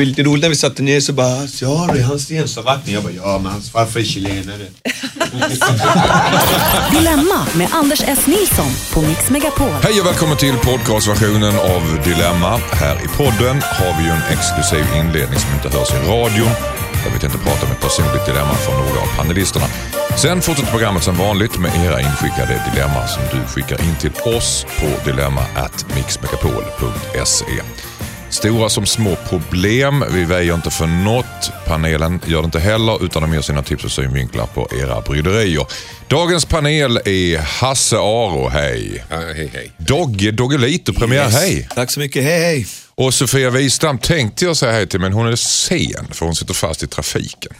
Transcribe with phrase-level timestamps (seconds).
[0.00, 2.94] var lite roligt när vi satte ner så bara, ja det är hans ensamvattning.
[2.94, 4.66] Jag bara, ja men hans farfar är chilenare.
[6.90, 8.26] Dilemma med Anders S.
[8.26, 9.70] Nilsson på Mix Megapol.
[9.82, 12.60] Hej och välkommen till podcastversionen av Dilemma.
[12.72, 16.52] Här i podden har vi ju en exklusiv inledning som inte hörs i radion.
[17.04, 19.66] Där vi tänkte prata om ett personligt dilemma från några av panelisterna.
[20.16, 24.66] Sen fortsätter programmet som vanligt med era inskickade dilemma som du skickar in till oss
[24.80, 27.44] på dilemma@mixmegapol.se.
[28.30, 30.04] Stora som små problem.
[30.12, 31.50] Vi väjer inte för något.
[31.66, 35.66] Panelen gör det inte heller utan de ger sina tips och synvinklar på era bryderier.
[36.08, 39.04] Dagens panel är Hasse Aro, hej.
[39.10, 39.72] Ja, hej hej.
[39.76, 41.34] Dogge Doggelito, premiär, Yes.
[41.34, 41.68] hej.
[41.74, 42.66] Tack så mycket, hej hej.
[42.94, 46.54] Och Sofia Wistam tänkte jag säga hej till men hon är sen för hon sitter
[46.54, 47.52] fast i trafiken.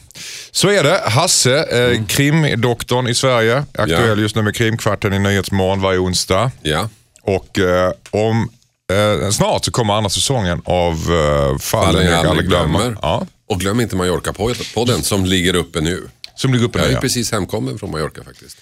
[0.50, 1.00] Så är det.
[1.06, 3.64] Hasse, eh, krimdoktorn i Sverige.
[3.78, 4.23] Aktuell Ja.
[4.23, 6.50] just nu med Krimkvarten i Nyhetsmorgon varje onsdag.
[6.62, 6.89] Ja.
[7.23, 8.50] Och eh, om
[8.93, 12.97] eh, snart så kommer andra säsongen av eh, Fallen jag aldrig glömmer.
[13.03, 16.09] Ja, Och glöm inte Mallorca-podden som ligger uppe nu.
[16.34, 16.91] som ligger uppe Jag nu.
[16.91, 17.01] är Ja.
[17.01, 18.56] precis hemkommen från Mallorca faktiskt.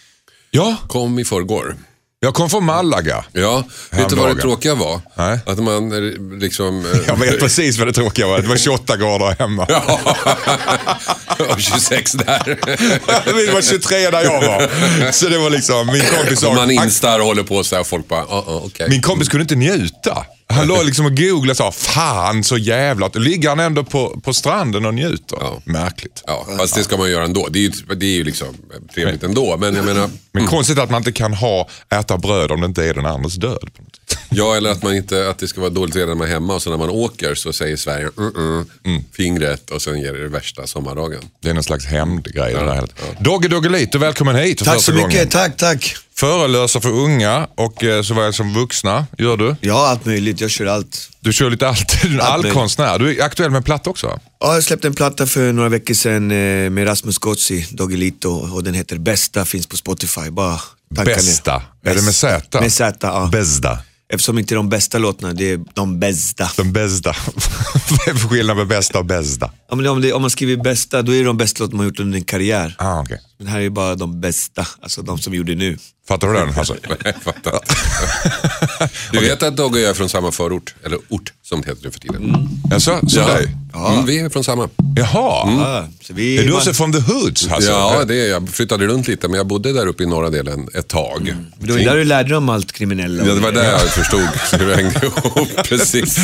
[0.50, 1.76] ja, Kom i förrgår.
[2.20, 3.24] Jag kom från Malaga.
[3.32, 5.00] Ja, vet du vad det tråkiga var?
[5.14, 5.38] Nej.
[5.46, 6.84] Att man eh, liksom...
[6.84, 8.38] eh, Jag vet precis vad det tråkiga var.
[8.40, 9.62] Det var 28 grader hemma.
[11.52, 12.44] och 26 där.
[13.46, 15.12] det var 23 där jag var.
[15.12, 16.54] Så det var liksom, min kompis sa...
[16.54, 18.86] Man instar och håller på så här och folk bara, ja, ja, okej.
[18.88, 20.26] Min kompis kunde inte njuta.
[20.52, 23.10] Han låg liksom och googlade och sa, fan så jävla...
[23.14, 25.38] Ligger han ändå på, på stranden och njuter?
[25.40, 25.62] Ja.
[25.64, 26.22] Märkligt.
[26.26, 27.48] Ja, fast det ska man göra ändå.
[27.50, 28.46] Det är ju, det är ju liksom
[28.94, 29.56] trevligt ändå.
[29.56, 32.84] Men jag menar, Men konstigt att man inte kan ha, äta bröd om det inte
[32.84, 33.70] är den andres död.
[33.76, 34.18] På något sätt.
[34.28, 36.70] ja eller att, man inte, att det ska vara dåligt redan man hemma och så
[36.70, 40.66] när man åker så säger Sverige mm, mm, fingret och sen ger det det värsta
[40.66, 41.20] sommardagen.
[41.42, 42.54] Det är någon slags hämndgrej.
[42.54, 42.88] det där.
[43.20, 45.28] Dogge Doggelito, välkommen hit för Tack så mycket, gången.
[45.28, 45.96] tack tack.
[46.20, 49.56] Föreläser för unga och eh, såväl som vuxna gör du.
[49.60, 51.10] Ja, allt möjligt, jag kör allt.
[51.20, 52.46] Du kör lite allt, du är en Allt möjligt.
[52.56, 52.98] allkonstnär.
[52.98, 54.20] Du är aktuell med en platta också?
[54.40, 58.64] Ja, jag släppte en platta för några veckor sedan eh, med Rasmus Gozzi, Doggelito och
[58.64, 60.30] den heter Bästa, finns på Spotify.
[60.30, 60.60] Bara
[60.96, 61.14] tanka.
[61.14, 61.62] Bästa.
[61.84, 62.60] Är det med Z?
[62.60, 63.28] Med Z, ja.
[63.32, 63.78] Bästa.
[64.12, 66.50] Eftersom inte de bästa låtarna, det är de bästa.
[66.56, 67.14] Den bästa.
[67.90, 69.50] Vad är för skillnad med bästa och bästa?
[69.70, 71.86] Ja, men om, det, om man skriver bästa, då är det de bästa låtarna man
[71.86, 72.74] gjort under en karriär.
[72.78, 73.18] Ah, okay.
[73.38, 75.78] Men här är ju bara de bästa, alltså de som vi gjorde nu.
[76.08, 76.74] Fattar du den Hasse?
[77.04, 77.60] Jag fattar.
[79.12, 81.84] Du vet att Dogge och jag är från samma förort, eller ort som det heter
[81.84, 82.48] nu för tiden.
[82.70, 83.56] Jaså, som dig?
[83.74, 84.68] Mm, vi är från samma.
[84.96, 85.50] Jaha.
[85.60, 87.70] Ja, så vi, Är du också från the hoods Hasse?
[87.70, 90.68] Ja, det är, jag flyttade runt lite men jag bodde där uppe i norra delen
[90.74, 91.34] ett tag.
[91.58, 93.26] det var där du lärde dig om allt kriminella.
[93.26, 94.28] Ja, det var där jag förstod
[94.60, 95.48] hur det hängde ihop.
[95.64, 96.18] Precis.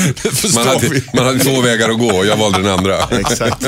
[0.55, 2.97] Man hade, man hade två vägar att gå och jag valde den andra.
[3.11, 3.61] Exakt.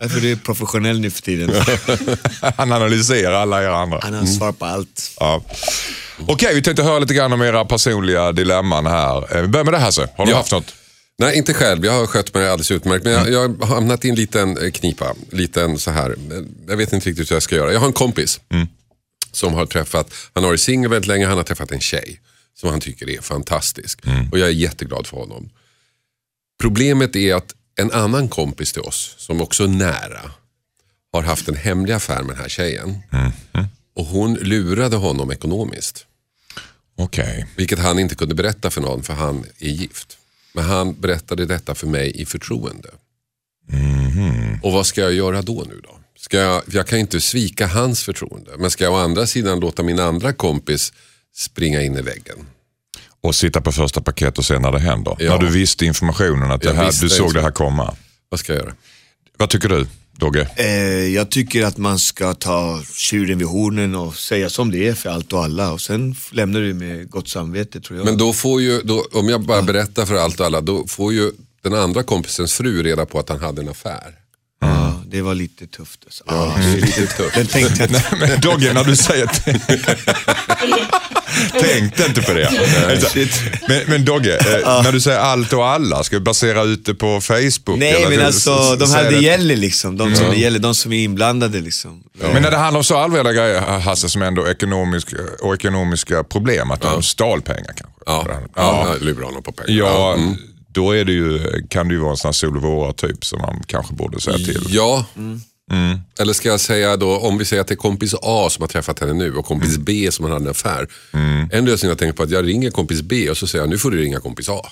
[0.00, 1.50] Därför du är professionell nu för tiden.
[2.60, 3.98] Han analyserar alla er andra.
[4.02, 5.12] Han har svar på allt.
[5.20, 5.42] Ja.
[6.28, 9.36] Okej, vi tänkte höra lite grann om era personliga dilemman här.
[9.36, 10.08] Eh, Vi börjar med det Hasse.
[10.16, 10.36] Har du Ja.
[10.36, 10.74] haft något?
[11.18, 11.84] Nej, inte själv.
[11.84, 13.04] Jag har skött mig alldeles utmärkt.
[13.04, 15.14] Men jag, jag har hamnat i en liten eh, knipa.
[15.30, 16.16] Liten så här.
[16.68, 17.72] Jag vet inte riktigt hur jag ska göra.
[17.72, 18.40] Jag har en kompis
[19.32, 22.20] som har träffat, han har varit singel väldigt länge, han har träffat en tjej
[22.60, 24.00] som han tycker är fantastisk.
[24.32, 25.50] Och jag är jätteglad för honom.
[26.62, 30.30] Problemet är att en annan kompis till oss, som också är nära,
[31.12, 32.98] har haft en hemlig affär med den här tjejen.
[33.96, 36.06] Och hon lurade honom ekonomiskt.
[36.96, 37.46] Okej.
[37.56, 40.18] Vilket han inte kunde berätta för någon för han är gift.
[40.52, 42.88] Men han berättade detta för mig i förtroende.
[44.62, 45.98] Och vad ska jag göra då nu då?
[46.18, 48.50] Ska jag, jag kan inte svika hans förtroende.
[48.58, 50.92] Men ska jag å andra sidan låta min andra kompis
[51.34, 52.46] springa in i väggen?
[53.20, 55.16] Och sitta på första paket och se när det händer.
[55.18, 55.32] Ja.
[55.32, 57.94] När du visste informationen att här, du såg det här komma.
[58.28, 58.74] Vad ska jag göra?
[59.36, 59.86] Vad tycker du
[60.20, 60.48] Dogge?
[60.56, 60.66] Eh,
[61.14, 65.10] jag tycker att man ska ta tjuren vid hornen och säga som det är för
[65.10, 65.72] allt och alla.
[65.72, 68.04] Och sen lämnar du med gott samvete tror jag.
[68.04, 71.12] Men då får ju, då, om jag bara berättar för allt och alla, då får
[71.12, 71.32] ju
[71.62, 74.19] den andra kompisens fru reda på att han hade en affär.
[74.60, 76.00] Ja, det var lite tufft.
[76.04, 76.24] Alltså.
[76.26, 77.34] Ja, lite tufft.
[77.34, 78.16] Den tänkte jag inte.
[78.20, 79.28] Men Dogge, när du säger
[81.60, 82.46] Tänkte inte på det.
[82.90, 83.40] Alltså, shit.
[83.68, 86.94] men, men Dogge, eh, när du säger allt och alla, ska vi basera ut det
[86.94, 87.78] på Facebook?
[87.78, 89.96] Nej eller men alltså de här det det- gäller liksom.
[89.96, 92.02] De som det gäller, de som är inblandade liksom.
[92.32, 95.08] Men när det handlar om så allvarliga grejer, Hasse, som ändå ekonomisk,
[95.40, 98.00] och ekonomiska problem, att de stal pengar kanske.
[98.06, 98.26] Ja,
[98.56, 98.94] ja.
[99.00, 99.78] lurar honom på pengar.
[99.78, 100.36] Ja, Mm.
[100.72, 103.24] Då är det ju, kan det ju vara en sån här sol och våra typ
[103.24, 104.66] som man kanske borde säga till.
[104.68, 105.06] Ja.
[106.18, 108.68] Eller ska jag säga då, om vi säger att det är kompis A som har
[108.68, 110.88] träffat henne nu och kompis B som har en affär.
[111.52, 113.70] En lösning jag tänker på är att jag ringer kompis B och så säger jag,
[113.70, 114.62] nu får du ringa kompis A.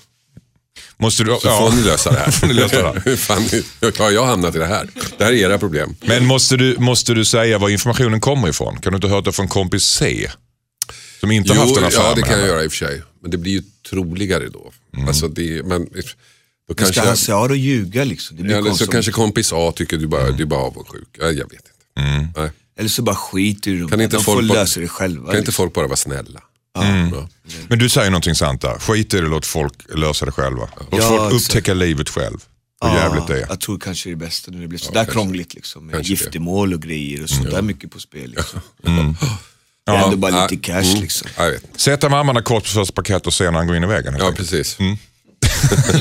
[0.96, 2.30] Måste du, Så får ni lösa det här.
[2.30, 3.02] får ni lösa det här.
[3.04, 3.42] Hur fan,
[3.80, 4.88] hur har jag hamnat i det här?
[5.18, 5.96] Det här är era problem.
[6.00, 8.80] Men måste du, måste du säga var informationen kommer ifrån?
[8.80, 10.30] Kan du inte höra det från kompis C?
[11.20, 12.52] Som inte har haft en affär ja det med kan jag henne?
[12.52, 13.02] göra i och för sig.
[13.22, 14.72] Men det blir ju troligare då.
[14.96, 15.08] Mm.
[15.08, 16.02] Alltså det, men, Då Men
[16.76, 18.36] ska kanske, Hasse Aro ljuga liksom?
[18.36, 18.90] Det blir eller så konstigt.
[18.90, 21.08] kanske kompis A tycker du bara, du är bara avundsjuk.
[21.18, 22.32] Ja, Jag vet inte.
[22.40, 22.50] Nej.
[22.78, 23.88] Eller så bara skiter i dem.
[23.88, 25.26] Kan inte De folk får bara- lösa det själva.
[25.26, 25.52] Kan inte liksom.
[25.62, 26.42] folk bara vara snälla?
[26.78, 27.08] Mm.
[27.14, 27.28] Ja.
[27.68, 28.78] Men du säger någonting sant där.
[28.78, 30.68] Skit i det, låt folk lösa det själva.
[30.76, 31.34] Låt Ja, folk exakt.
[31.34, 32.38] upptäcka livet själv.
[32.84, 33.46] Hur jävligt det är.
[33.48, 35.12] Jag tror kanske det är det bästa när det blir sådär kanske.
[35.12, 35.86] krångligt liksom.
[35.86, 36.20] Med Kanske det.
[36.20, 38.60] giftermål och grejer och sådär mycket på spel liksom.
[38.86, 39.14] Mm.
[39.92, 41.02] Det är ändå bara Ja, lite cash mm.
[41.02, 41.28] liksom.
[41.36, 41.62] Ja, jag vet.
[41.76, 44.16] Sätta med armarna kort på första paket och se när han går in i väggen.
[44.18, 44.78] Ja, precis.
[44.78, 44.96] Mm.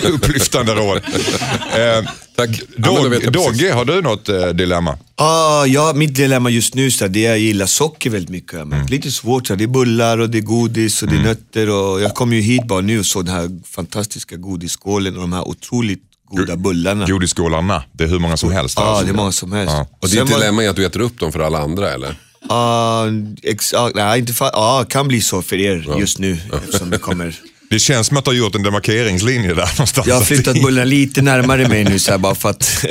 [0.14, 0.98] Upplyftande råd.
[0.98, 2.62] Eh, Tack.
[2.78, 3.32] Dog.
[3.32, 4.98] Dogge, har du något eh, dilemma?
[5.16, 8.54] Ah, ja, mitt dilemma just nu så det är jag gillar socker väldigt mycket.
[8.54, 8.70] Mm.
[8.70, 11.70] Men lite svårt, så det är bullar och det är godis och det är nötter.
[11.70, 15.34] Och jag kom ju hit bara nu och såg den här fantastiska godisskålen och de
[15.34, 17.06] här otroligt goda bullarna.
[17.06, 18.78] Godisskålarna, det är hur många som helst.
[18.78, 19.06] Ja, alltså.
[19.06, 19.74] det är många som helst.
[19.74, 19.88] Ja.
[20.02, 22.16] Och ditt dilemma är att du äter upp dem för alla andra eller?
[22.50, 23.06] Ah,
[23.44, 26.98] ex, ah, nej, inte fa- ah, kan bli så för er just nu eftersom det
[26.98, 27.36] kommer.
[27.70, 30.08] Det känns som att du har gjort en demarkeringslinje där någonstans.
[30.08, 32.64] Jag har flyttat bullarna lite närmare mig nu så här, bara för att.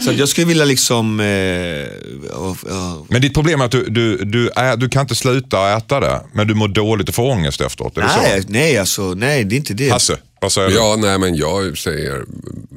[0.00, 3.06] så att jag skulle vilja liksom, eh, ja, ja.
[3.08, 6.20] Men ditt problem är att du, du, du, är, du kan inte sluta äta det,
[6.32, 7.96] men du mår dåligt och får ångest efteråt.
[7.96, 8.48] Är det nej, så?
[8.48, 9.90] nej alltså, nej det är inte det.
[9.90, 10.74] Hasse, vad säger du?
[10.74, 12.24] Ja, nej men jag säger,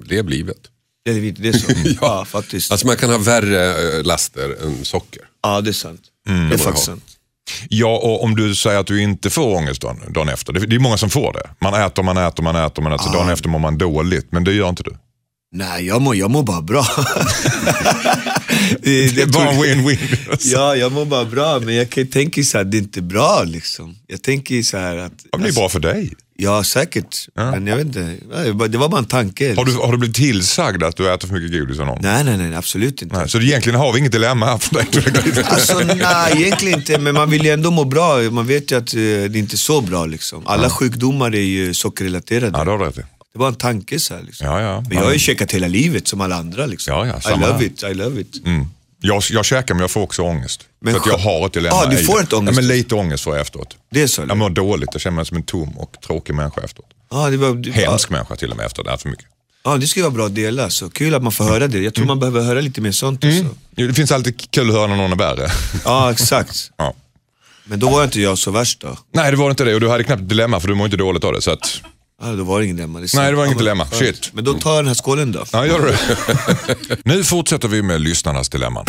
[0.05, 0.57] lev livet.
[1.05, 1.71] Det är, det är så.
[2.01, 2.25] ja.
[2.25, 2.71] faktiskt.
[2.71, 5.21] Alltså man kan ha värre eh, laster än socker.
[5.43, 6.01] Ja, det är sant.
[6.27, 6.49] Mm.
[6.49, 7.03] det är faktiskt sant.
[7.69, 10.53] Ja, och om du säger att du inte får ångest dagen, dagen efter.
[10.53, 11.49] Det, det är många som får det.
[11.61, 13.03] Man äter, man äter, man äter, man äter.
[13.03, 14.95] Så dagen efter mår man dåligt, men det gör inte du.
[15.51, 16.85] Nej, jag mår, jag mår bara bra.
[18.81, 20.37] det, Det är bara win-win.
[20.53, 23.95] Ja, jag mår bara bra, men jag tänka så här, det är inte bra liksom.
[24.07, 25.13] Jag tänker så här att...
[25.31, 26.13] Ja, det är bra för dig.
[26.41, 27.27] Ja, säkert.
[27.35, 28.15] Men jag vet inte.
[28.67, 29.55] Det var- bara en tanke.
[29.55, 32.01] Har du, har du blivit tillsagd att du äter för mycket godis av någon?
[32.01, 33.17] Nej, nej, nej, absolut inte.
[33.17, 35.43] Nej, Så egentligen har vi inget dilemma här för dig.
[35.45, 36.97] Alltså nej, egentligen inte.
[36.97, 38.17] Men man vill ju ändå må bra.
[38.31, 40.43] Man vet ju att eh, det inte är så bra liksom.
[40.47, 42.57] Alla sjukdomar är ju sockerrelaterade.
[42.57, 43.01] Ja, det har du rätt i.
[43.33, 44.47] Det var en tanke så här liksom.
[44.47, 44.81] Ja, ja.
[44.87, 46.93] Men jag har ju käkat hela livet som alla andra liksom.
[46.93, 47.63] Ja, ja, I love här.
[47.63, 48.45] it, I love it.
[48.45, 48.65] Mm.
[49.01, 50.63] Jag, jag käkar men jag får också ångest.
[50.81, 51.75] Men för att jag har ett dilemma.
[51.75, 52.55] Ja, du får ett ångest.
[52.55, 53.77] Ja, men lite ångest får jag efteråt.
[53.91, 54.21] Det är så?
[54.21, 54.31] eller?
[54.31, 56.89] Jag mår dåligt, jag känner mig som en tom och tråkig människa efteråt.
[57.11, 59.25] Ja, det, var, det, Hemsk människa till och med efter det här för mycket.
[59.63, 60.69] ja, det skulle vara bra att dela.
[60.69, 61.79] Så kul att man får höra det.
[61.79, 63.45] Jag tror man behöver höra lite mer sånt också.
[63.71, 65.47] Det finns alltid kul att höra när någon är värre.
[65.85, 66.71] Ja, exakt.
[66.77, 66.93] Ja.
[67.65, 68.97] Men då var inte jag så värst då.
[69.13, 71.23] Nej, det var inte det och du hade knappt dilemma för du mår inte dåligt
[71.23, 71.41] av det.
[71.41, 71.81] Så att,
[72.21, 72.99] Ja, då var det ingen dilemma.
[72.99, 73.87] är Nej, det var inget dilemma.
[73.91, 74.29] men- Shit.
[74.33, 75.45] Men då tar jag den här skålen då.
[75.53, 75.97] ja, gör det?
[77.05, 78.85] nu fortsätter vi med lyssnarnas dilemman.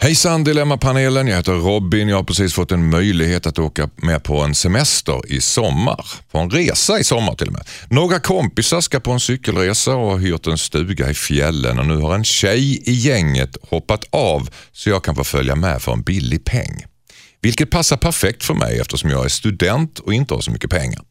[0.00, 2.08] Hejsan Dilemmapanelen, jag heter Robin.
[2.08, 6.06] Jag har precis fått en möjlighet att åka med på en semester i sommar.
[6.32, 7.62] På en resa i sommar till och med.
[7.90, 11.96] Några kompisar ska på en cykelresa och har hyrt en stuga i fjällen och nu
[11.96, 16.02] har en tjej i gänget hoppat av så jag kan få följa med för en
[16.02, 16.84] billig peng.
[17.42, 21.02] Vilket passar perfekt för mig eftersom jag är student och inte har så mycket pengar.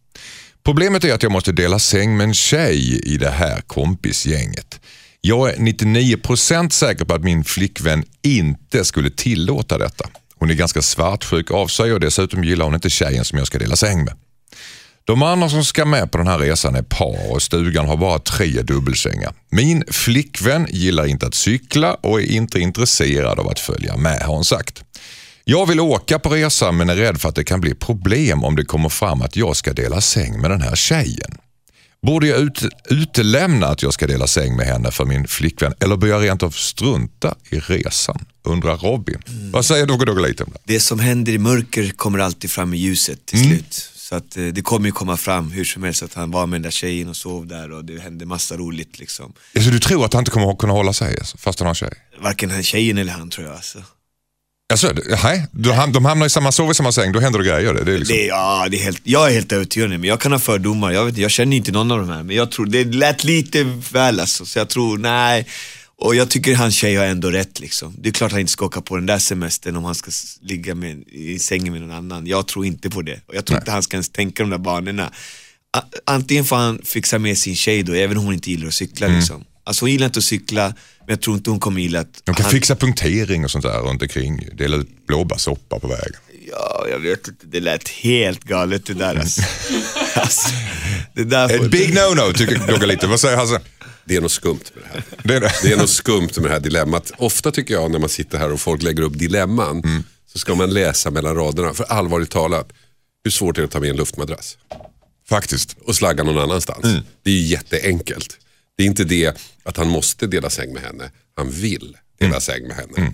[0.63, 4.79] Problemet är att jag måste dela säng med en tjej i det här kompisgänget.
[5.21, 10.09] Jag är 99% säker på att min flickvän inte skulle tillåta detta.
[10.35, 13.59] Hon är ganska svartsjuk av sig och dessutom gillar hon inte tjejen som jag ska
[13.59, 14.13] dela säng med.
[15.05, 18.19] De andra som ska med på den här resan är par och stugan har bara
[18.19, 19.33] tre dubbelsängar.
[19.49, 24.35] Min flickvän gillar inte att cykla och är inte intresserad av att följa med har
[24.35, 24.83] hon sagt.
[25.51, 28.55] Jag vill åka på resan men är rädd för att det kan bli problem om
[28.55, 31.37] det kommer fram att jag ska dela säng med den här tjejen.
[32.01, 35.97] Borde jag ut, utelämna att jag ska dela säng med henne för min flickvän eller
[35.97, 38.25] bör jag rent av strunta i resan?
[38.43, 39.21] Undrar Robin.
[39.53, 40.73] Vad säger Dogge Doggelite om det?
[40.73, 43.89] Det som händer i mörker kommer alltid fram i ljuset till slut.
[43.95, 46.55] Så att eh, det kommer ju komma fram hur som helst att han var med
[46.55, 49.33] den där tjejen och sov där och det hände massa roligt liksom.
[49.53, 51.73] Så du tror att han inte kommer att kunna hålla sig alltså, fast han har
[51.73, 51.93] tjej?
[52.21, 53.83] Varken han tjejen eller han tror jag alltså.
[54.71, 57.45] Alltså, nej, de ham- de hamnar i samma, sover i samma säng, då händer det
[57.45, 57.73] grejer.
[57.73, 60.31] Det är liksom, Det, ja, det är helt, jag är helt övertygad men jag kan
[60.31, 60.91] ha fördomar.
[60.91, 63.63] Jag, vet, jag känner inte någon av de här, men jag tror det lät lite
[63.91, 64.45] väl alltså.
[64.45, 65.45] Så jag tror, nej.
[66.03, 67.95] Och jag tycker hans tjej har ändå rätt liksom.
[67.97, 70.11] Det är klart han inte ska åka på den där semestern om han ska
[70.41, 72.27] ligga med, i sängen med någon annan.
[72.27, 73.19] Jag tror inte på det.
[73.27, 75.11] Och jag tror inte han ska ens tänka de där banorna.
[75.77, 78.73] A- Antingen får han fixa med sin tjej då, även om hon inte gillar att
[78.73, 79.43] cykla liksom.
[79.63, 80.63] Alltså hon gillar inte att cykla,
[80.99, 82.21] men jag tror inte hon kommer gilla att...
[82.23, 84.47] de kan han, fixa punktering och sånt där runt omkring.
[84.53, 86.19] Dela ut blåbärssoppa på vägen.
[86.51, 87.45] Ja, jag vet inte.
[87.45, 89.41] Det lät helt galet det där alltså.
[90.15, 90.49] alltså
[91.13, 93.07] det där får, Ett big no-no tycker Dogge lite.
[93.07, 93.59] Vad säger Hasse?
[94.05, 95.03] Det är något skumt med det här.
[95.23, 95.51] Det är det.
[95.63, 97.11] Det är något skumt med det här dilemmat.
[97.17, 100.03] Ofta tycker jag när man sitter här och folk lägger upp dilemman
[100.33, 101.73] så ska man läsa mellan raderna.
[101.73, 102.69] För allvarligt talat,
[103.23, 104.57] hur svårt är det att ta med en luftmadrass
[105.29, 105.75] Faktiskt.
[105.85, 107.03] och slagga någon annanstans?
[107.23, 108.37] Det är ju jätteenkelt.
[108.77, 112.67] Det är inte det att han måste dela säng med henne, han vill dela säng
[112.67, 113.13] med henne.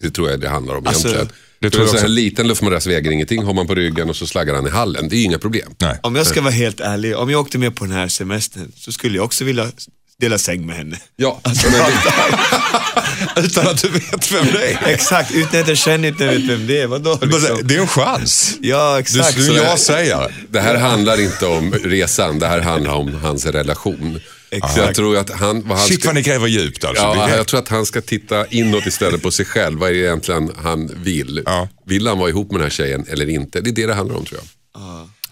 [0.00, 1.28] Det tror jag det handlar om Alltså- egentligen.
[1.60, 2.12] Det Det tror är jag så här också.
[2.12, 5.08] liten luftmadrass väger ingenting, har man på ryggen och så slaggar han i hallen.
[5.08, 5.74] Det är ju inga problem.
[5.78, 5.98] Nej.
[6.02, 8.92] Om jag ska vara helt ärlig, om jag åkte med på den här semestern så
[8.92, 9.70] skulle jag också vilja
[10.18, 10.98] dela säng med henne.
[11.16, 14.86] Ja, Alltså, men det, Utan att du vet vem det är.
[14.86, 16.86] Exakt, utan att jag känner inte vet vem det är.
[16.86, 17.58] Vadå säger, liksom?
[17.68, 18.56] Det är en chans.
[18.60, 19.32] Ja, exakt.
[19.32, 20.28] skulle Så jag säga.
[20.50, 24.20] det här handlar inte om resan, det här handlar om hans relation.
[24.50, 24.74] Exakt.
[24.74, 25.62] Så jag tror att han...
[25.68, 27.02] Vad han Shit ska, vad ni gräver djupt alltså.
[27.02, 29.78] ja, jag tror att han ska titta inåt istället på sig själv.
[29.78, 31.42] Vad är det egentligen han vill?
[31.46, 31.68] Ja.
[31.86, 33.60] Vill han vara ihop med den här tjejen eller inte?
[33.60, 34.48] Det är det det handlar om tror jag.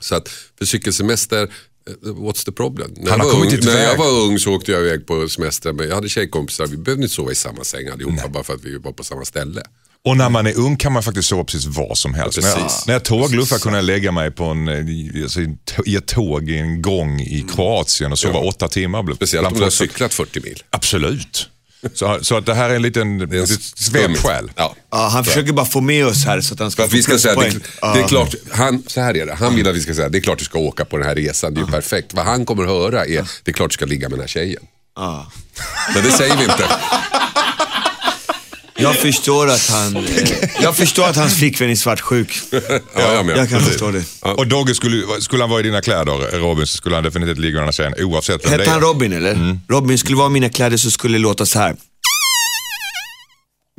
[0.01, 2.95] Så att för cykelsemester, eh, what's the problem?
[2.97, 3.99] När, Han jag var, ung, när jag väg.
[3.99, 5.73] var ung så åkte jag iväg på semester.
[5.73, 8.65] Men jag hade tjejkompisar, vi behövde inte sova i samma säng allihopa bara för att
[8.65, 9.63] vi var på samma ställe.
[10.07, 12.39] Och när man är ung kan man faktiskt sova precis var som helst.
[12.39, 12.87] Ja, när, jag, precis.
[12.87, 15.41] när jag tågluffade kunde jag lägga mig på en, eh, i- alltså,
[15.87, 19.15] i ett tåg i en gång i Kroatien och sova åtta timmar.
[19.15, 20.63] Speciellt om du har cyklat 40 mil.
[20.71, 21.49] Absolut.
[21.95, 24.51] Så, så att det här är en liten Det svepskäl.
[24.57, 24.75] Ja.
[24.91, 26.97] Ja, han försöker bara få med oss här så att han För ska att få
[26.97, 27.93] vi ska säga, det, pluspoäng.
[27.95, 28.09] det är Ja.
[28.09, 30.39] klart, han, så här är det, han vill att vi ska säga det är klart
[30.39, 32.15] du ska åka på den här resan, det är ju perfekt.
[32.15, 34.63] Vad han kommer höra är, det är klart du ska ligga med den här tjejen.
[34.97, 35.27] Ja.
[35.95, 36.65] Men det säger vi inte.
[38.79, 40.03] Jag förstår att han, eh,
[40.63, 42.39] jag förstår att hans flickvän är svartsjuk.
[42.51, 42.61] Ja,
[42.95, 43.37] jag med.
[43.37, 43.69] Jag kan Precis.
[43.69, 44.05] förstå det.
[44.33, 47.61] Och Dogge, skulle, skulle han vara i dina kläder, Robin, så skulle han definitivt ligga
[47.61, 48.87] här tjejen oavsett vem det Hette han är.
[48.87, 49.33] Robin eller?
[49.33, 49.61] Mm.
[49.69, 51.77] Robin skulle vara mina kläder så skulle det låta så här.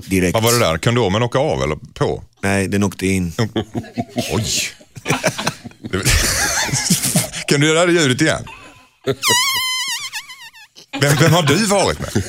[0.05, 0.33] Direkt.
[0.33, 0.77] Vad var det där?
[0.77, 2.23] Kondomen åka av eller på?
[2.41, 3.33] Nej, den åkte in.
[4.31, 4.45] Oj.
[7.47, 8.43] kan du göra det ljudet igen?
[11.01, 12.23] Vem, vem har du varit med?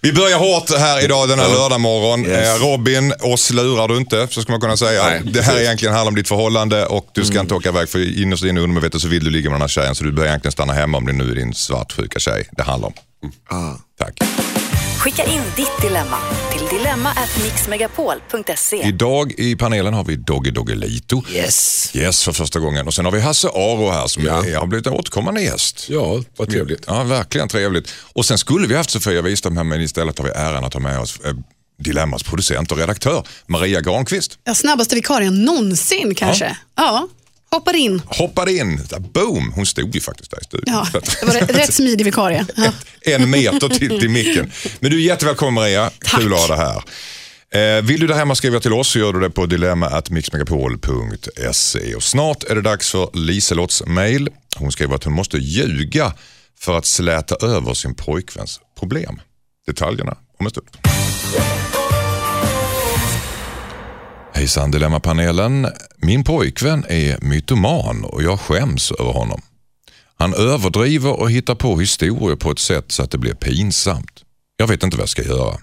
[0.00, 2.26] Vi börjar hårt här idag denna lördag morgon.
[2.26, 2.48] Yes.
[2.48, 5.04] Eh, Robin, oss lurar du inte, så ska man kunna säga.
[5.04, 8.18] Nej, det här egentligen handlar om ditt förhållande och du ska inte åka iväg för
[8.22, 10.52] innerst inne undermedvetet så vill du ligga med den här tjejen så du bör egentligen
[10.52, 12.94] stanna hemma om det nu är din svartsjuka tjej det handlar om.
[13.50, 13.78] Ja.
[13.98, 14.47] Tack.
[14.98, 16.16] Skicka in ditt dilemma
[16.52, 18.76] till dilemma@mixmegapol.se.
[18.88, 21.22] Idag i panelen har vi Dogge Doggelito.
[21.32, 21.90] Yes.
[21.96, 22.86] Yes, för första gången.
[22.86, 24.44] Och sen har vi Hasse Aro här som Ja.
[24.46, 25.86] är, har blivit en återkommande gäst.
[25.88, 26.84] Ja, vad trevligt.
[26.86, 27.92] Ja, verkligen trevligt.
[28.12, 30.80] Och sen skulle vi haft Sofia Wistam här men istället har vi äran att ha
[30.80, 31.32] med oss eh,
[31.82, 34.38] Dilemmas producent och redaktör Maria Granqvist.
[34.44, 36.56] Ja, snabbaste vikarien någonsin kanske.
[36.76, 37.08] Ja,
[37.50, 38.02] hoppar in.
[38.06, 38.80] Hoppade in,
[39.12, 40.74] boom, hon stod ju faktiskt där i studion.
[40.74, 42.46] Ja, det var rätt, smidig vikarie.
[42.56, 42.72] Ja.
[43.14, 44.52] en meter till, till micken.
[44.80, 46.20] Men du är jättevälkommen Maria, Tack.
[46.20, 46.82] kul att ha dig här.
[47.50, 51.94] Eh, vill du där hemma skriva till oss så gör du det på dilemma.mixmegapol.se.
[51.94, 54.28] Och snart är det dags för Liselotts mail.
[54.56, 56.12] Hon skriver att hon måste ljuga
[56.60, 59.20] för att släta över sin pojkväns problem.
[59.66, 60.68] Detaljerna om en stund.
[64.38, 65.66] Hejsan Dilemmapanelen.
[65.96, 69.42] Min pojkvän är mytoman och jag skäms över honom.
[70.18, 74.22] Han överdriver och hittar på historier på ett sätt så att det blir pinsamt.
[74.56, 75.56] Jag vet inte vad jag ska göra.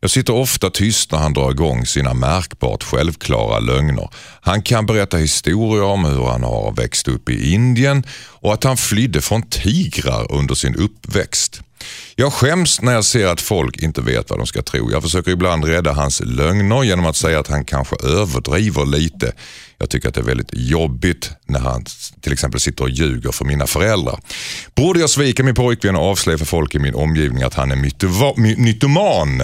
[0.00, 4.08] Jag sitter ofta tyst när han drar igång sina märkbart självklara lögner.
[4.40, 8.76] Han kan berätta historier om hur han har växt upp i Indien och att han
[8.76, 11.62] flydde från tigrar under sin uppväxt.
[12.16, 14.92] Jag skäms när jag ser att folk inte vet vad de ska tro.
[14.92, 19.32] Jag försöker ibland rädda hans lögner genom att säga att han kanske överdriver lite.
[19.78, 21.84] Jag tycker att det är väldigt jobbigt när han
[22.20, 24.20] till exempel sitter och ljuger för mina föräldrar.
[24.74, 27.76] Borde jag svika min pojkvän och avslöja för folk i min omgivning att han är
[27.76, 29.42] mytova- my- mytoman?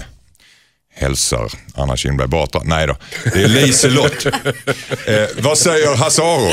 [1.00, 2.62] Hälsar Anna Kinberg Batra.
[2.64, 4.26] Nej då, det är Liselott.
[5.06, 6.52] eh, vad säger Hasse Aro?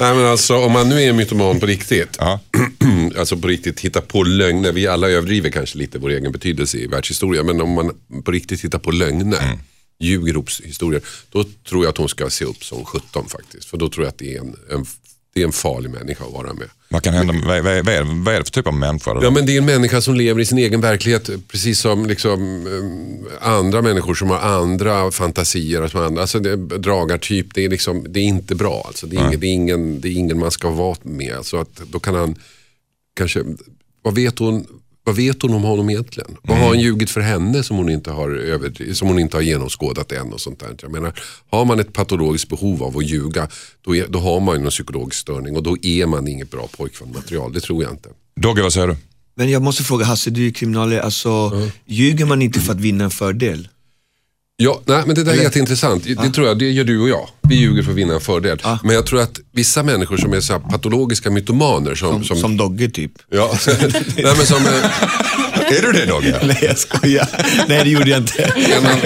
[0.00, 2.40] Nej, men alltså, om man nu är mytoman på riktigt, Ja.
[3.18, 6.86] alltså på riktigt hitta på lögner, vi alla överdriver kanske lite vår egen betydelse i
[6.86, 7.92] världshistoria, men om man
[8.24, 9.58] på riktigt hittar på lögner, Mm.
[10.00, 13.64] ljuger historier, då tror jag att hon ska se upp som 17 faktiskt.
[13.64, 14.86] För då tror jag att det är en, en,
[15.34, 16.68] det är en farlig människa att vara med.
[16.88, 17.32] Vad kan hända?
[17.32, 19.14] Vad, vad, vad, är, vad är det för typ av människa?
[19.14, 19.24] då?
[19.24, 22.66] Ja men det är en människa som lever i sin egen verklighet precis som liksom,
[22.66, 25.82] eh, andra människor som har andra fantasier.
[25.82, 28.82] och Som andra, alltså det, dragartyp, det är, liksom, det är inte bra.
[28.86, 31.38] Alltså det, är ingen, det, är ingen, det är ingen man ska vara med.
[31.42, 32.34] Så att då kan han
[33.16, 33.44] kanske,
[34.02, 34.66] vad vet hon,
[35.08, 36.36] vad vet hon om honom egentligen?
[36.42, 39.42] Vad har han ljugit för henne som hon inte har, överdri- som hon inte har
[39.42, 40.32] genomskådat än?
[40.32, 40.76] och sånt där.
[40.82, 41.12] Jag menar,
[41.50, 43.48] har man ett patologiskt behov av att ljuga,
[43.84, 46.68] då, är, då har man ju någon psykologisk störning och då är man inget bra
[46.76, 47.52] pojkvänmaterial.
[47.52, 48.08] Det tror jag inte.
[48.40, 48.96] Dogge, vad säger du?
[49.34, 51.02] Men jag måste fråga Hasse, du är kriminalare.
[51.02, 53.68] Alltså, ljuger man inte för att vinna en fördel?
[54.60, 56.04] Ja, nej, men det där är Eller- jätteintressant.
[56.04, 57.28] Det tror jag, det gör du och jag.
[57.42, 58.60] Vi ljuger för att vinna en fördel.
[58.62, 58.78] Ja.
[58.84, 62.12] Men jag tror att vissa människor som är så patologiska mytomaner som...
[62.12, 63.12] Som, som, som Dogge typ.
[63.30, 63.54] ja,
[64.16, 66.40] nej, men som eh, Är du det Dogge?
[66.46, 67.28] Nej jag skojar.
[67.68, 68.42] Nej det gjorde jag inte.
[68.44, 68.98] en, av,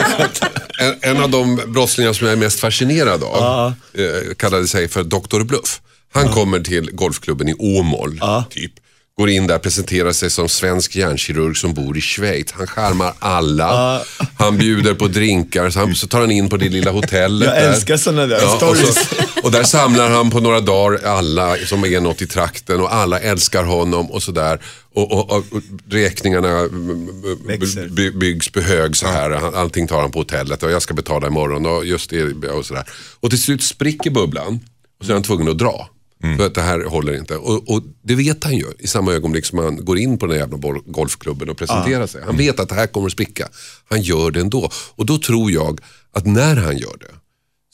[0.78, 5.04] en, en av de brottslingar som jag är mest fascinerad av eh, kallade sig för
[5.04, 5.42] Dr.
[5.44, 5.80] Bluff.
[6.14, 8.72] Han kommer till golfklubben i Åmål, typ.
[9.16, 12.52] Går in där, presenterar sig som svensk hjärnkirurg som bor i Schweiz.
[12.52, 14.02] Han charmar alla.
[14.38, 15.70] Han bjuder på drinkar.
[15.70, 17.48] Så, han, så tar han in på det lilla hotellet.
[17.48, 17.72] Jag där.
[17.72, 18.94] älskar såna där och, stories.
[18.94, 22.94] så, och där samlar han på några dagar alla som är något i trakten och
[22.94, 24.60] alla älskar honom och sådär.
[24.94, 27.08] Och, och, och, och räkningarna mm,
[27.46, 27.88] Växer.
[27.88, 29.56] by, byggs på hög så här.
[29.56, 32.84] Allting tar han på hotellet och jag ska betala imorgon och just det och sådär.
[33.20, 34.60] Och till slut spricker bubblan
[35.00, 35.88] och så är han tvungen att dra.
[36.36, 37.36] För att det här håller inte.
[37.36, 40.36] Och, och det vet han ju i samma ögonblick som han går in på den
[40.36, 42.22] här jävla golfklubben och presenterar sig.
[42.24, 43.48] Han vet att det här kommer att spricka.
[43.88, 44.70] Han gör det ändå.
[44.94, 45.80] Och då tror jag
[46.12, 47.14] att när han gör det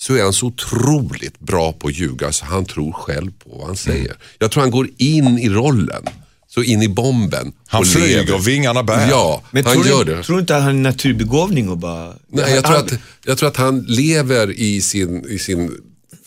[0.00, 3.66] så är han så otroligt bra på att ljuga så han tror själv på vad
[3.66, 4.16] han säger.
[4.38, 6.04] Jag tror han går in i rollen,
[6.48, 7.52] så in i bomben.
[7.66, 8.38] Han och flyger, lever.
[8.38, 9.08] vingarna bär.
[9.10, 10.22] Ja, Men han tror, gör du, det.
[10.22, 12.12] tror du inte att han är naturbegåvning och bara...
[12.28, 12.92] Nej, jag, tror att,
[13.24, 15.70] jag tror att han lever i sin, i sin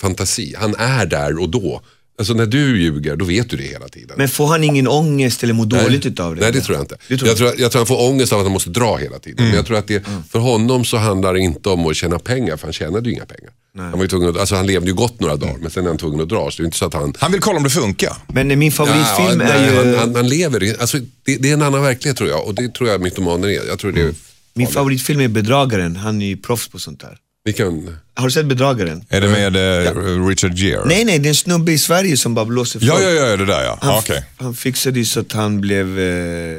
[0.01, 0.55] fantasi.
[0.57, 1.81] Han är där och då.
[2.19, 4.15] Alltså när du ljuger, då vet du det hela tiden.
[4.17, 6.41] Men får han ingen ångest eller mår dåligt utav det?
[6.41, 6.97] Nej, det tror jag inte.
[6.97, 9.45] Tror jag, tror, jag tror han får ångest av att han måste dra hela tiden.
[9.45, 12.57] Men jag tror att det, för honom så handlar det inte om att tjäna pengar,
[12.57, 13.51] för han tjänade ju inga pengar.
[13.77, 15.87] Han, var ju tvungen att, alltså han levde ju gott några dagar, men sen är
[15.87, 16.51] han tvungen att dra.
[16.51, 17.13] Så det är inte så att han...
[17.19, 18.17] Han vill kolla om det funkar.
[18.27, 19.77] Men min favoritfilm Ja, är nej, ju...
[19.77, 22.47] han, han, han lever alltså, det, det är en annan verklighet tror jag.
[22.47, 23.67] Och det tror jag mytomaner är.
[23.67, 24.13] Jag tror det är
[24.53, 27.17] Min favoritfilm är Bedragaren, han är ju proffs på sånt här.
[27.45, 27.97] Vilken...
[28.15, 29.05] Har du sett Bedragaren?
[29.09, 30.81] Är det med eh, Richard Gere?
[30.85, 33.05] Nej, nej, det är en snubbe i Sverige som bara blåser Ja, folk.
[33.05, 33.77] ja, ja, det där ja.
[33.81, 34.25] Han, Ah, Okej.
[34.37, 36.57] han fixade ju så att han blev eh,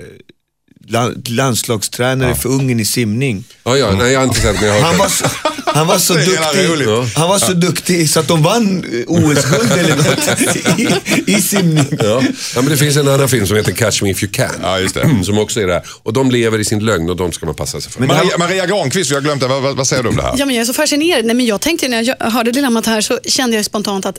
[0.89, 3.45] la- landslagstränare för Ungern i simning.
[3.65, 5.25] Ja, ja, nej jag har inte sett men jag har Han var så,
[5.67, 6.87] han var så Det duktig,
[7.17, 10.79] han var så duktig så att de vann eh, OS-guld eller något
[11.27, 11.87] i, i simning.
[11.91, 12.23] Ja.
[12.55, 14.51] ja, men det finns en annan film som heter Catch Me If You Can.
[14.63, 15.25] Ja, just det.
[15.25, 15.83] Som också är där.
[16.03, 18.01] Och de lever i sin lögn och de ska man passa sig för.
[18.01, 19.47] Men- Maria, Maria Granqvist, vi har glömt det.
[19.49, 20.35] Vad, vad, vad säger du om det här?
[20.39, 21.25] Ja, men jag är så fascinerad.
[21.25, 24.19] Nej, men jag tänkte när jag hörde dilemmat här så kände jag spontant att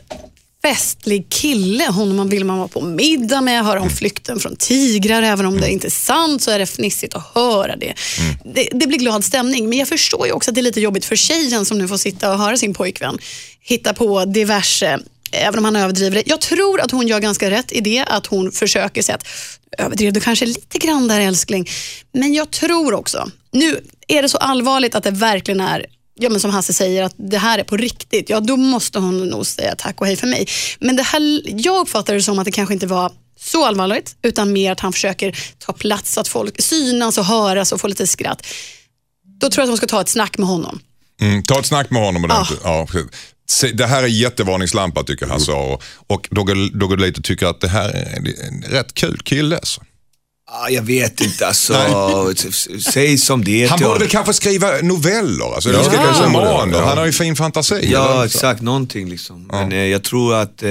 [0.66, 5.24] festlig kille, honom man vill man vara på middag med, höra om flykten från tigrar,
[5.24, 7.94] även om det inte är sant så är det fnissigt att höra det.
[8.46, 8.70] det.
[8.72, 11.16] Det blir glad stämning, men jag förstår ju också att det är lite jobbigt för
[11.16, 13.18] tjejen som nu får sitta och höra sin pojkvän
[13.62, 15.00] hitta på diverse
[15.36, 16.24] Även om han överdriver det.
[16.26, 19.28] Jag tror att hon gör ganska rätt i det, att hon försöker säga att
[19.78, 21.70] överdrev du kanske lite grann där älskling.
[22.12, 25.86] Men jag tror också, nu är det så allvarligt att det verkligen är
[26.24, 28.30] Ja, men som Hasse säger, att det här är på riktigt.
[28.30, 30.48] Ja, då måste hon nog säga tack och hej för mig.
[30.80, 34.54] Men det här, jag uppfattar det som att det kanske inte var så allvarligt, utan
[34.54, 38.08] mer att han försöker ta plats så att folk synas och höras och få lite
[38.08, 38.46] skratt.
[39.40, 40.80] Då tror jag att hon ska ta ett snack med honom.
[41.22, 42.24] Mm, ta ett snack med honom.
[42.24, 42.60] ordentligt.
[42.64, 42.88] Ja.
[43.74, 47.24] Det här är jättevarningslampa tycker Hasse och, och då går, då går det lite och
[47.24, 49.56] tycker att det här är en rätt kul kille.
[49.56, 49.82] Alltså.
[50.56, 51.74] Ah, jag vet inte alltså,
[52.80, 53.68] säg som det är.
[53.68, 56.78] Han borde väl kanske skriva noveller, alltså, Ja, eller skriva romaner.
[56.78, 56.86] ja.
[56.86, 57.90] Han har ju fin fantasi.
[57.92, 58.26] Ja, eller?
[58.26, 59.48] exakt, någonting liksom.
[59.52, 60.70] Men eh, jag tror att, eh,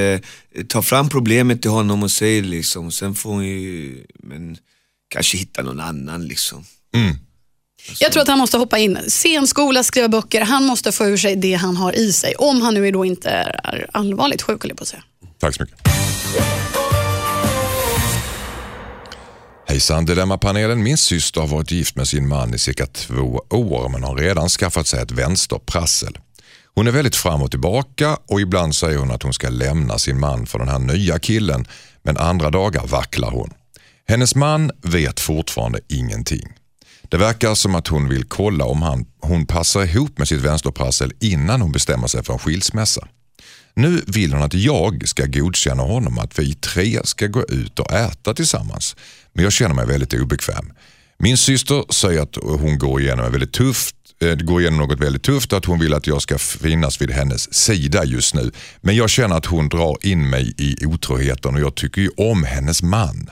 [0.69, 4.57] ta fram problemet till honom och säg liksom, sen får hon ju, men
[5.09, 6.65] kanske hitta någon annan liksom.
[8.01, 8.99] Jag tror att han måste hoppa in.
[9.09, 10.41] Scenskola, skriva böcker.
[10.41, 12.35] Han måste få ur sig det han har i sig.
[12.35, 15.03] Om han nu då inte är allvarligt sjuk, jag på att säga.
[15.41, 16.72] Tack så mycket.
[19.73, 20.83] Hejsan Dilemmapanelen.
[20.83, 24.49] Min syster har varit gift med sin man i cirka två år men har redan
[24.49, 26.19] skaffat sig ett vänsterprassel.
[26.75, 30.21] Hon är väldigt fram och tillbaka och ibland säger hon att hon ska lämna sin
[30.21, 31.67] man för den här nya killen
[32.03, 33.51] men andra dagar vacklar hon.
[34.09, 36.49] Hennes man vet fortfarande ingenting.
[37.03, 41.13] Det verkar som att hon vill kolla om han, hon passar ihop med sitt vänsterprassel
[41.21, 43.09] innan hon bestämmer sig för en skilsmässa.
[43.75, 47.93] Nu vill hon att jag ska godkänna honom att vi tre ska gå ut och
[47.93, 48.97] äta tillsammans.
[49.33, 50.73] Men jag känner mig väldigt obekväm.
[51.19, 55.23] Min syster säger att hon går igenom, en väldigt tufft, eh, går igenom något väldigt
[55.23, 58.51] tufft och att hon vill att jag ska finnas vid hennes sida just nu.
[58.81, 62.45] Men jag känner att hon drar in mig i otroheten och jag tycker ju om
[62.45, 63.31] hennes man.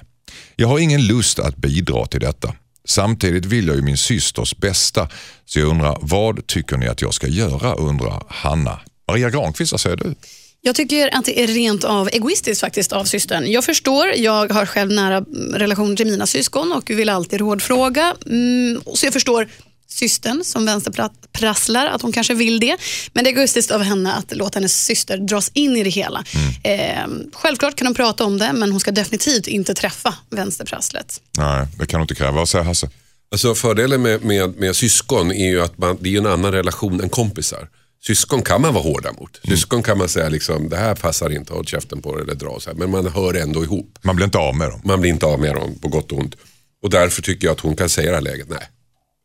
[0.56, 2.54] Jag har ingen lust att bidra till detta.
[2.84, 5.08] Samtidigt vill jag ju min systers bästa.
[5.46, 7.74] Så jag undrar, vad tycker ni att jag ska göra?
[7.74, 8.80] undrar Hanna.
[9.08, 10.14] Maria Granqvist, vad säger du?
[10.62, 13.52] Jag tycker att det är rent av egoistiskt faktiskt av systern.
[13.52, 18.14] Jag förstår, jag har själv nära mm, relation till mina syskon och vill alltid rådfråga.
[18.26, 19.48] Mm, så jag förstår
[19.88, 22.76] systern som vänsterprasslar, att hon kanske vill det.
[23.12, 26.24] Men det är egoistiskt av henne att låta hennes syster dras in i det hela.
[26.62, 31.20] Eh, självklart kan de prata om det, men hon ska definitivt inte träffa vänsterprasslet.
[31.38, 32.32] Nej, det kan du inte kräva.
[32.32, 32.90] Vad säger Hasse?
[33.32, 37.00] Alltså fördelen med, med, med syskon är ju att man, det är en annan relation
[37.00, 37.68] än kompisar.
[38.06, 39.40] Syskon kan man vara hårda mot.
[39.48, 42.60] Syskon kan man säga liksom, det här passar inte, håll käften på det eller dra.
[42.60, 42.76] Så här.
[42.76, 43.98] Men man hör ändå ihop.
[44.02, 44.80] Man blir inte av med dem.
[44.84, 46.36] Man blir inte av med dem på gott och ont.
[46.82, 48.68] Och därför tycker jag att hon kan säga i det här läget, nej.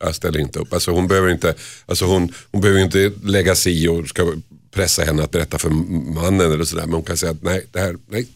[0.03, 0.73] Jag ställer inte upp.
[0.73, 4.33] Alltså hon behöver inte, alltså hon, hon behöver inte lägga sig i och ska
[4.73, 6.83] pressa henne att berätta för mannen eller sådär.
[6.85, 8.27] Men hon kan säga att nej, det här, nej.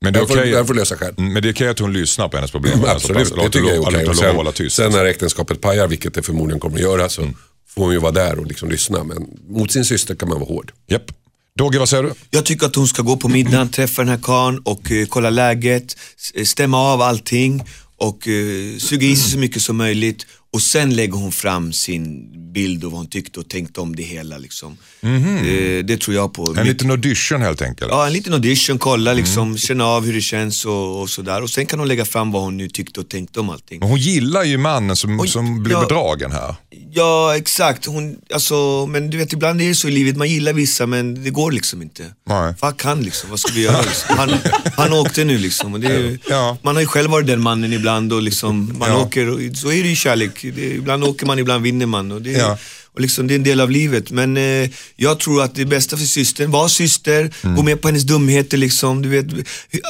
[0.00, 1.14] Men det är Jag får, får lösa själv.
[1.18, 2.72] Mm, men det är okej att hon lyssnar på hennes problem.
[2.74, 4.32] Mm, Alltså, absolut, låter- det tycker jag är okej.
[4.36, 7.30] hålla Sen, sen när äktenskapet pajar, vilket det förmodligen kommer att göra, så
[7.78, 9.04] får hon ju vara där och liksom lyssna.
[9.04, 10.72] Men mot sin syster kan man vara hård.
[10.86, 11.12] Japp.
[11.58, 12.12] Dogge, vad säger du?
[12.30, 15.30] Jag tycker att hon ska gå på middagen, träffa den här karln och eh, kolla
[15.30, 15.96] läget,
[16.36, 17.62] s- stämma av allting
[17.96, 22.32] och uh, suga i sig så mycket som möjligt och sen lägger hon fram sin
[22.52, 24.38] bild och vad hon tyckte och tänkte om det hela.
[24.38, 24.76] Liksom.
[25.02, 26.54] Eh, det tror jag på.
[26.58, 27.90] En liten audition helt enkelt.
[27.90, 31.42] Ja, en liten audition, kolla liksom, känna av hur det känns och, och sådär.
[31.42, 33.78] Och sen kan hon lägga fram vad hon nu tyckte och tänkte om allting.
[33.80, 35.80] Men hon gillar ju mannen som, Oj, som blir ja.
[35.80, 36.54] bedragen här.
[36.92, 37.84] Ja, exakt.
[37.84, 41.24] Hon, alltså, men du vet, ibland är det så i livet, man gillar vissa men
[41.24, 42.02] det går liksom inte.
[42.28, 42.54] Nej.
[42.60, 43.80] Fuck han liksom, vad ska vi göra?
[43.82, 44.16] Liksom?
[44.18, 44.30] Han,
[44.76, 45.80] han åkte nu liksom.
[45.80, 46.58] Det ju- Ja.
[46.62, 48.96] Man har ju själv varit den mannen ibland och liksom, man Ja.
[49.02, 50.37] åker, och, så är det ju kärlek.
[50.42, 52.12] Det, ibland åker man, ibland vinner man.
[52.12, 52.58] Och det, Ja.
[52.92, 54.10] och liksom, det är en del av livet.
[54.10, 57.56] Men eh, jag tror att det bästa för systern, var syster, Mm.
[57.56, 59.02] gå med på hennes dumheter liksom.
[59.02, 59.26] Du vet,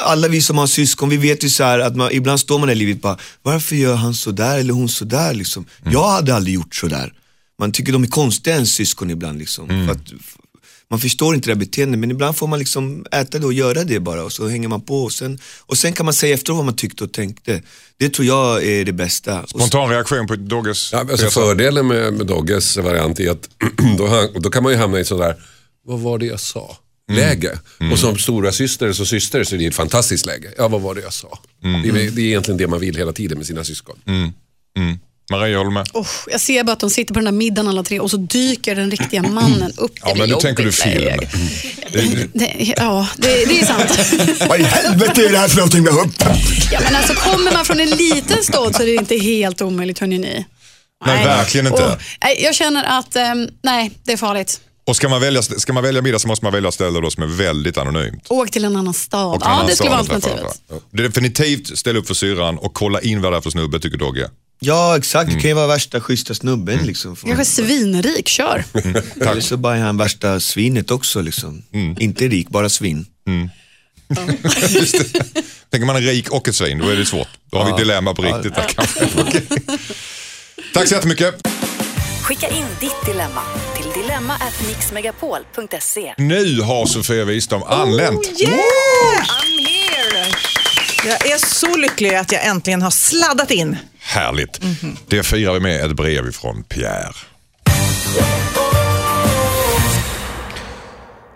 [0.05, 2.75] alla vi som har syskon, vi vet ju så att man, ibland står man i
[2.75, 5.65] livet bara, varför gör han sådär eller hon sådär liksom?
[5.83, 5.93] Mm.
[5.93, 7.13] Jag hade aldrig gjort sådär.
[7.59, 9.71] Man tycker de är konstiga ens syskon ibland liksom.
[9.71, 9.87] Mm.
[9.87, 10.13] För att,
[10.91, 13.85] man förstår inte det här beteendet men ibland får man liksom äta det och göra
[13.85, 16.57] det bara och så hänger man på och sen, och sen kan man säga efteråt
[16.57, 17.63] vad man tyckte och tänkte.
[17.97, 19.47] Det tror jag är det bästa.
[19.47, 23.49] Spontan reaktion på Dogges Ja, alltså fördelen med, med Dogges variant är att
[23.99, 25.37] då, då kan man ju hamna i sådär,
[25.87, 26.77] vad var det jag sa?
[27.13, 27.59] Läge.
[27.93, 30.55] Och som stora syster så syster så är det ett fantastiskt läge.
[30.59, 31.39] Ja, vad var det jag sa?
[31.63, 33.99] Det, är, det är egentligen det man vill hela tiden med sina syskon.
[35.31, 35.87] Maria håller med.
[35.93, 38.17] Oh, jag ser bara att de sitter på den där middagen alla tre och så
[38.17, 39.93] dyker den riktiga mannen upp.
[40.03, 41.21] Ja, men nu tänker du film.
[42.33, 43.99] Det, ja, det, det är sant.
[44.49, 46.15] Vad i helvete är det här för någonting har upp?
[46.73, 49.99] Ja, men alltså, kommer man från en liten stad så är det inte helt omöjligt,
[49.99, 50.47] hörni ni.
[51.07, 51.85] Nej, verkligen inte.
[51.85, 54.61] Och, nej, jag känner att, ehm, nej, det är farligt.
[54.87, 57.23] Och ska man, välja, ska man välja middag så måste man välja ställe då som
[57.23, 58.27] är väldigt anonymt.
[58.29, 59.35] Åk till en annan stad.
[59.35, 60.37] En Ja, annan det skulle vara alternativet.
[60.39, 60.87] varandra.
[60.93, 64.31] Definitivt ställ upp för syrran och kolla in vad det är för snubbe tycker Dogge.
[64.61, 67.17] Ja exakt, det kan ju vara värsta schyssta snubben liksom.
[67.17, 68.65] Kanske svinrik, kör.
[69.21, 71.63] Eller så bara är han värsta svinet också liksom.
[71.99, 73.07] Inte rik, bara svin.
[75.71, 77.29] Tänker man en rik och ett svin, då är det svårt.
[77.51, 79.05] Då har vi ett dilemma på riktigt där kanske.
[79.21, 79.47] Okej.
[80.75, 81.35] Tack så jättemycket.
[82.23, 83.43] Skicka in ditt dilemma
[83.77, 86.15] till dilemma@mixmegapol.se.
[86.19, 88.27] Nu har Sofia Wistam anlänt.
[88.27, 88.59] Oh, Yeah!
[89.23, 90.27] I'm here!
[91.07, 93.77] Jag är så lycklig att jag äntligen har sladdat in.
[94.09, 94.61] Härligt.
[95.09, 97.15] Det firar vi med ett brev ifrån Pierre.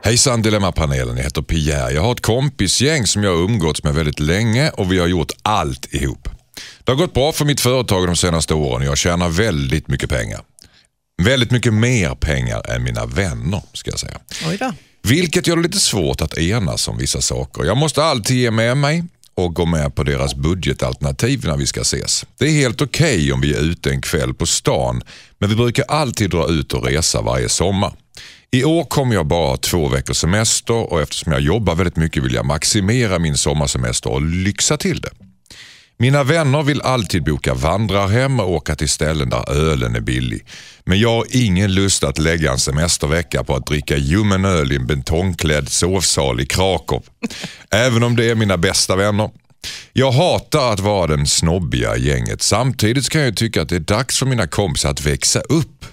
[0.04, 1.92] Hejsan Dilemmapanelen, jag heter Pierre.
[1.92, 5.32] Jag har ett kompisgäng som jag har umgåtts med väldigt länge och vi har gjort
[5.42, 6.28] allt ihop.
[6.84, 10.10] Det har gått bra för mitt företag de senaste åren och jag tjänar väldigt mycket
[10.10, 10.40] pengar.
[11.22, 14.20] Väldigt mycket mer pengar än mina vänner ska jag säga.
[15.02, 17.64] Vilket gör det lite svårt att enas om vissa saker.
[17.64, 19.04] Jag måste alltid ge med mig
[19.34, 22.26] och gå med på deras budgetalternativ när vi ska ses.
[22.38, 25.02] Det är helt okej om vi är ute en kväll på stan,
[25.38, 27.92] men vi brukar alltid dra ut och resa varje sommar.
[28.50, 32.22] I år kommer jag bara ha två veckors semester och eftersom jag jobbar väldigt mycket
[32.22, 35.10] vill jag maximera min sommarsemester och lyxa till det.
[35.98, 40.46] Mina vänner vill alltid boka vandrarhem och åka till ställen där ölen är billig.
[40.84, 44.76] Men jag har ingen lust att lägga en semestervecka på att dricka ljummen öl i
[44.76, 47.02] en betongklädd sovsal i Krakow.
[47.70, 49.30] Även om det är mina bästa vänner.
[49.92, 52.42] Jag hatar att vara den snobbiga i gänget.
[52.42, 55.84] Samtidigt kan jag tycka att det är dags för mina kompisar att växa upp.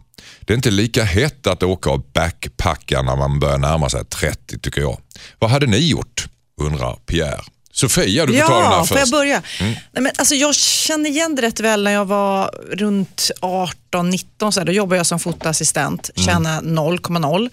[0.41, 4.59] Det är inte lika hett att åka och backpacka när man börjar närma sig 30
[4.59, 4.97] tycker jag.
[5.39, 6.25] Vad hade ni gjort?
[6.61, 7.41] Undrar Pierre.
[7.73, 9.13] Sofia, du får ta den här Ja, får jag först.
[9.13, 9.19] Mm.
[9.19, 9.41] börja?
[9.59, 14.51] Nej, men alltså, jag känner igen det rätt väl när jag var runt 18-19.
[14.51, 16.27] Så här, då jobbade jag som fotoassistent, Mm.
[16.27, 17.49] tjänade 0,0.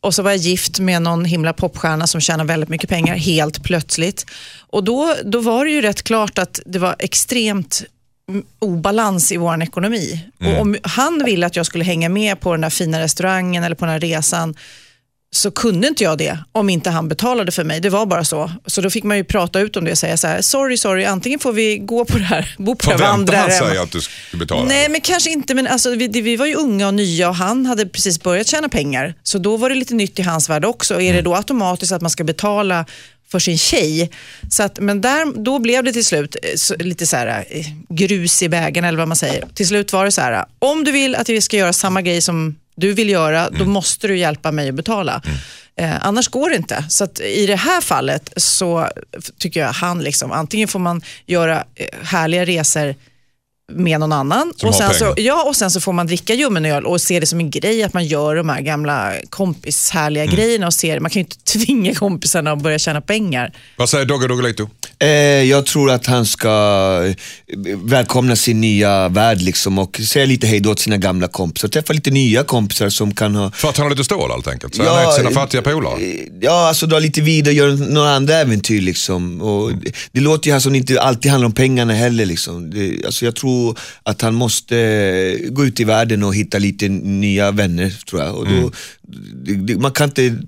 [0.00, 3.62] Och så var jag gift med någon himla popstjärna som tjänar väldigt mycket pengar helt
[3.62, 4.26] plötsligt.
[4.58, 7.82] Och då, då var det ju rätt klart att det var extremt
[8.28, 10.20] mm, obalans i vår ekonomi.
[10.40, 10.54] Mm.
[10.54, 13.76] Och om han ville att jag skulle hänga med på den där fina restaurangen eller
[13.76, 14.54] på den här resan
[15.30, 17.80] så kunde inte jag det om inte han betalade för mig.
[17.80, 18.50] Det var bara så.
[18.66, 21.04] Så då fick man ju prata ut om det och säga så här, sorry, sorry,
[21.04, 23.82] antingen får vi gå på det här, bo på det här Förväntar han vandrarhemmet.
[23.82, 24.64] att du ska betala?
[24.64, 25.54] Nej, men kanske inte.
[25.54, 28.68] Men alltså, vi, vi var ju unga och nya och han hade precis börjat tjäna
[28.68, 29.14] pengar.
[29.22, 31.00] Så då var det lite nytt i hans värld också.
[31.00, 32.84] Är det då automatiskt att man ska betala
[33.28, 34.10] för sin tjej?
[34.50, 37.66] Så att, men där, då blev det till slut eh, så, lite så här, eh,
[37.88, 39.44] grus i vägen eller vad man säger.
[39.54, 42.20] Till slut var det så här, om du vill att vi ska göra samma grej
[42.22, 45.22] som du vill göra, då måste du hjälpa mig att betala.
[45.76, 46.84] Eh, annars går det inte.
[46.88, 48.88] Så i det här fallet så
[49.38, 52.94] tycker jag han, liksom, antingen får man göra eh, härliga resor
[53.72, 54.52] med någon annan.
[54.56, 57.26] Som och sen, så, ja, och sen så får man dricka ljummenöl och se det
[57.26, 60.36] som en grej att man gör de här gamla kompishärliga Mm.
[60.36, 60.66] grejerna.
[60.66, 63.52] och ser, Man kan ju inte tvinga kompisarna att börja tjäna pengar.
[63.76, 64.68] Vad säger Dogge Doggelito?
[64.98, 65.08] Eh,
[65.42, 66.48] jag tror att han ska
[67.06, 71.68] eh, välkomna sin nya värld liksom och säga lite hej då till sina gamla kompisar.
[71.68, 74.74] Träffa lite nya kompisar som kan ha För att han har lite stål helt enkelt.
[74.74, 75.94] Så han ägt sina fattiga polare.
[76.00, 79.40] eh, Ja, alltså dra lite vidare och göra några andra äventyr liksom.
[79.42, 82.70] Och det, det låter ju här som det inte alltid handlar om pengarna heller liksom.
[82.70, 83.55] Det, alltså jag tror
[84.02, 84.76] att han måste
[85.50, 88.36] gå ut i världen och hitta lite nya vänner tror jag.
[88.36, 88.72] Och då, mm
[89.78, 90.38] man, kan inte,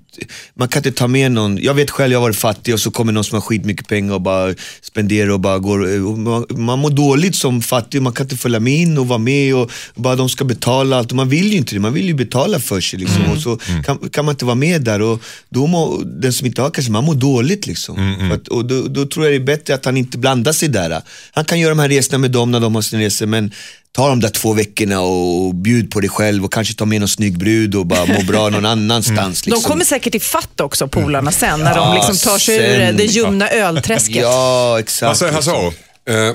[0.53, 2.91] man kan inte ta med någon, jag vet själv jag har varit fattig och så
[2.91, 6.79] kommer någon som har skitmycket pengar och bara spenderar och bara går, och man, man
[6.79, 10.15] mår dåligt som fattig, man kan inte följa med in och vara med och bara
[10.15, 11.11] de ska betala allt.
[11.11, 13.31] Och man vill ju inte det, man vill ju betala för sig liksom.
[13.31, 16.61] Och så kan, kan man inte vara med där och då mår den som inte
[16.61, 17.95] har kanske, man mår dåligt liksom.
[18.19, 20.69] För att, och då, då tror jag det är bättre att han inte blandar sig
[20.69, 21.01] där.
[21.31, 23.51] Han kan göra de här resorna med dem när de har sina resor men
[23.91, 27.07] ta de där två veckorna och bjud på dig själv och kanske ta med någon
[27.09, 29.45] snygg brud och bara må bra någon annanstans.
[29.45, 29.63] Liksom.
[29.63, 32.79] De kommer säkert i fatt också, polarna sen, när de Ja, liksom tar sig ur
[32.79, 34.15] sen- det ljumna ölträsket.
[34.15, 35.21] Ja, exakt.
[35.21, 35.73] Aro?
[36.09, 36.33] Eh,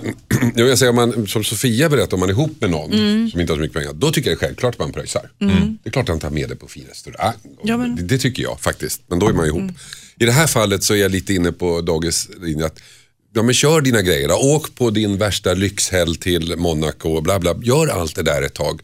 [0.56, 3.30] jo, jag säger, om man, som Sofia berättade, om man är ihop med någon Mm.
[3.30, 5.22] som inte har så mycket pengar, då tycker jag det är självklart att man pröjsar.
[5.82, 7.32] Det är klart att han tar med det på fin restaurang.
[7.62, 9.70] Ja, men- det, det tycker jag faktiskt, men då är man ihop.
[10.18, 12.78] I det här fallet så är jag lite inne på Dages linje att
[13.36, 14.32] Ja men kör dina grejer.
[14.32, 17.54] Åk på din värsta lyxhelg till Monaco och bla bla.
[17.62, 18.80] Gör allt det där ett tag.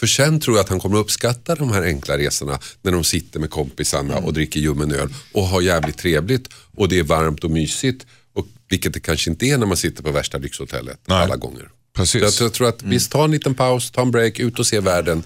[0.00, 3.40] För sen tror jag att han kommer uppskatta de här enkla resorna när de sitter
[3.40, 7.50] med kompisarna och dricker ljummen öl och har jävligt trevligt och det är varmt och
[7.50, 8.06] mysigt.
[8.34, 11.18] Och, vilket det kanske inte är när man sitter på värsta lyxhotellet Nej.
[11.24, 11.68] alla gånger.
[11.96, 12.22] Precis.
[12.22, 14.66] Jag, tror- jag tror att visst, ta en liten paus, ta en break, ut och
[14.66, 15.22] se världen.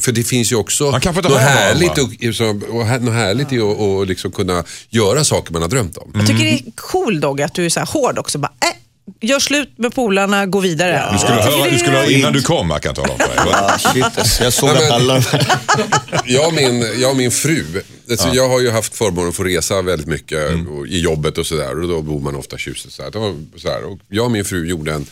[0.00, 3.14] För det finns ju också Man kanske inte något har härligt, och, och, här- något
[3.14, 6.10] härligt i att och liksom kunna göra saker man har drömt om.
[6.14, 8.38] Jag tycker det är cool Dogge att du är så här hård också.
[8.38, 11.08] Bara, äh, gör slut med polarna, gå vidare.
[11.12, 13.36] Du skulle, höra, du skulle höra innan du kom, jag kan tala om för dig.
[13.54, 15.22] Ah, shit, jag såg att alla...
[16.24, 17.64] Jag och min, jag och min fru,
[18.10, 20.68] alltså jag har ju haft förmånen att få resa väldigt mycket Mm.
[20.68, 23.10] och, i jobbet och sådär och då bor man ofta tjusigt så här.
[23.58, 23.84] Så här.
[23.84, 25.06] Och jag och min fru gjorde en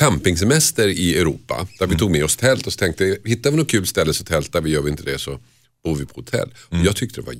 [0.00, 1.94] campingsemester i Europa där Mm.
[1.94, 4.60] vi tog med oss tält och så tänkte hittar vi något kul ställe så tältar
[4.60, 5.38] vi, gör vi inte det så
[5.84, 6.54] bor vi på hotell.
[6.70, 6.80] Mm.
[6.80, 7.32] Och jag tyckte det var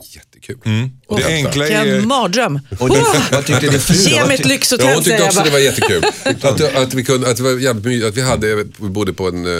[0.42, 0.90] jättekul.
[1.16, 1.84] Det enkla är...
[1.84, 2.60] Vilken mardröm.
[2.78, 4.10] Och det, vad tyckte din fru då?
[4.10, 6.04] Ge Vad mig ett tyck- Ja, lyxhotell hon tyckte också det var jättekul.
[6.42, 8.04] att, att, vi kunde, att det var jävligt.
[8.04, 9.52] Att vi, hade, vi bodde på en, uh,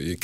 [0.00, 0.18] i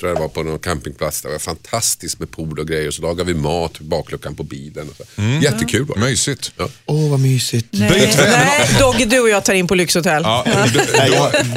[0.00, 1.22] det var på någon campingplats.
[1.22, 2.90] Det var fantastiskt med pool och grejer.
[2.90, 4.88] Så lagade vi mat, bakluckan på bilen.
[4.88, 5.22] Och så.
[5.42, 6.00] Jättekul var det.
[6.00, 6.52] Mysigt.
[6.86, 7.68] Åh, vad mysigt.
[7.70, 10.22] Nej, Byt nej, Dogge, du och jag tar in på lyxhotell.
[10.24, 10.44] Ja,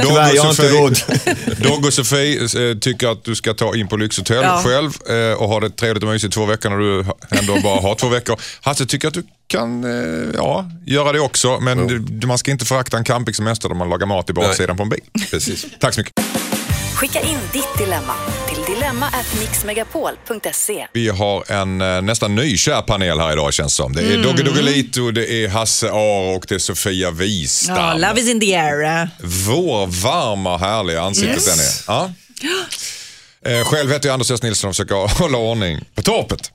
[0.01, 0.99] tyvärr, jag har inte råd.
[1.57, 4.61] Dogg och Sofie eh, tycker att du ska ta in på lyxhotell Ja.
[4.65, 7.05] själv eh, och ha det trevligt och mysigt två veckor när du
[7.39, 8.39] ändå bara har två veckor.
[8.61, 12.65] Hasse tycker att du kan eh, ja, göra det också, men du- man ska inte
[12.65, 14.99] förakta en campingsemester där man lagar mat i baksidan på en bil.
[15.31, 15.65] Precis.
[15.79, 16.13] Tack så mycket.
[16.95, 18.13] Skicka in ditt dilemma
[18.47, 20.87] till dilemma@mixmegapol.se.
[20.93, 23.93] Vi har en eh, nästan nykär panel här idag känns som.
[23.93, 27.75] Det är Dogge Doggelito, det är Hasse Aro och det är Sofia Wistam.
[27.75, 29.09] Ja, love is in the air.
[29.23, 31.45] Vår varma härliga ansikte Yes.
[31.45, 31.71] den är.
[31.87, 32.11] Ja.
[33.45, 34.43] Eh, själv heter jag Anders S.
[34.43, 36.51] Nilsson och försöker hålla ordning på torpet.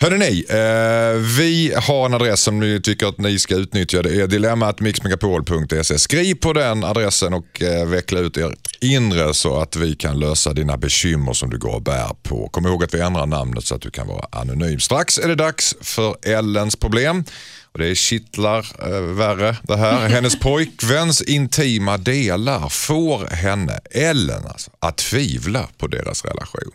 [0.00, 4.02] Hörrni, ni, eh, vi har en adress som ni tycker att ni ska utnyttja.
[4.02, 5.98] Det är dilemmatmixmegapol.se.
[5.98, 10.52] Skriv på den adressen och eh, veckla ut er inre så att vi kan lösa
[10.52, 12.48] dina bekymmer som du går och bär på.
[12.48, 14.80] Kom ihåg att vi ändrar namnet så att du kan vara anonym.
[14.80, 17.24] Strax är det dags för Ellens problem.
[17.72, 20.08] Och det är kittlar eh, värre det här.
[20.08, 26.72] Hennes pojkväns intima delar får henne, Ellen alltså, att tvivla på deras relation.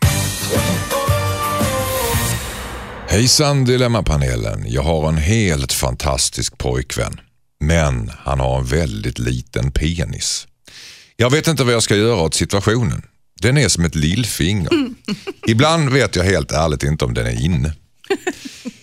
[3.10, 4.64] Hejsan Dilemmapanelen.
[4.68, 7.20] Jag har en helt fantastisk pojkvän.
[7.60, 10.46] Men han har en väldigt liten penis.
[11.16, 13.02] Jag vet inte vad jag ska göra åt situationen.
[13.40, 14.70] Den är som ett lillfinger.
[15.46, 17.72] Ibland vet jag helt ärligt inte om den är inne.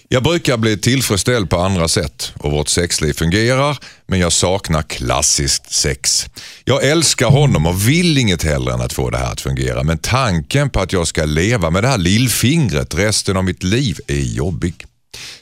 [0.09, 5.73] Jag brukar bli tillfredsställd på andra sätt och vårt sexliv fungerar men jag saknar klassiskt
[5.73, 6.25] sex.
[6.65, 9.97] Jag älskar honom och vill inget hellre än att få det här att fungera men
[9.97, 14.19] tanken på att jag ska leva med det här lillfingret resten av mitt liv är
[14.19, 14.85] jobbig.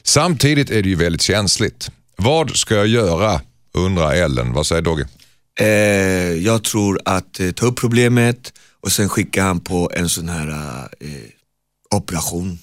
[0.02, 1.90] Samtidigt är det ju väldigt känsligt.
[2.16, 3.40] Vad ska jag göra?
[3.74, 4.52] undrar Ellen.
[4.52, 5.06] Vad säger Dogge?
[5.60, 5.66] Eh,
[6.44, 10.48] jag tror att eh, ta upp problemet och sen skicka han på en sån här
[11.00, 11.08] eh,
[11.94, 12.58] operation.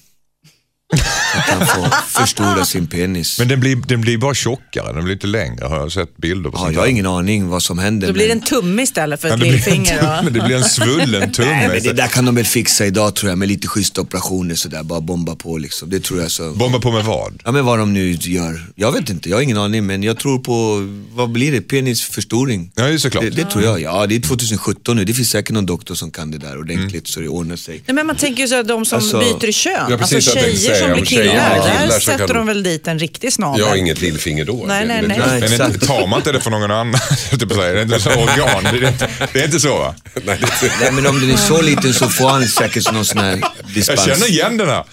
[0.94, 1.88] Att han får
[2.20, 3.38] förstora sin penis.
[3.38, 5.64] Men den blir, den blir bara tjockare, den blir inte längre.
[5.66, 8.06] Har jag sett bilder på Ja, jag har ingen aning vad som händer.
[8.06, 10.22] Då blir det en tumme istället för Ja, ett det, blir en lillfinger.
[10.30, 11.48] det blir en svullen tumme.
[11.54, 14.54] Nej, men det där kan de väl fixa idag tror jag med lite schyssta operationer
[14.54, 15.90] sådär, bara bomba på liksom.
[15.90, 16.50] Det tror jag så.
[16.50, 17.42] Bomba på med vad?
[17.44, 18.66] Ja men vad de nu gör.
[18.74, 21.60] Jag vet inte, jag har ingen aning men jag tror på, vad blir det?
[21.60, 22.70] Penisförstoring?
[22.74, 23.24] Ja, det är såklart.
[23.24, 25.04] Det, det tror jag, ja det är 2017 nu.
[25.04, 27.82] Det finns säkert någon doktor som kan det där ordentligt så det ordnar sig.
[27.86, 30.32] Nej, men man tänker ju så att de som Alltså- byter kön, Ja, precis, alltså
[30.40, 33.32] tjejer som om blir killar, killar där så kan sätter de- väl dit en riktig
[33.32, 33.60] snabel.
[33.60, 34.64] Jag har inget lillfinger då.
[34.66, 35.18] Nej, nej, nej.
[35.18, 35.74] Nej, Men exakt.
[35.74, 37.00] inte, tar man inte det för någon annan?
[37.30, 38.62] typ så här, det är inte så organ.
[38.62, 39.94] Det är, inte, det är inte så va?
[40.24, 43.18] Nej, det- Nej men om den är så liten så får han säkert någon sån
[43.18, 44.04] här Jag dispens.
[44.04, 44.84] känner igen den här.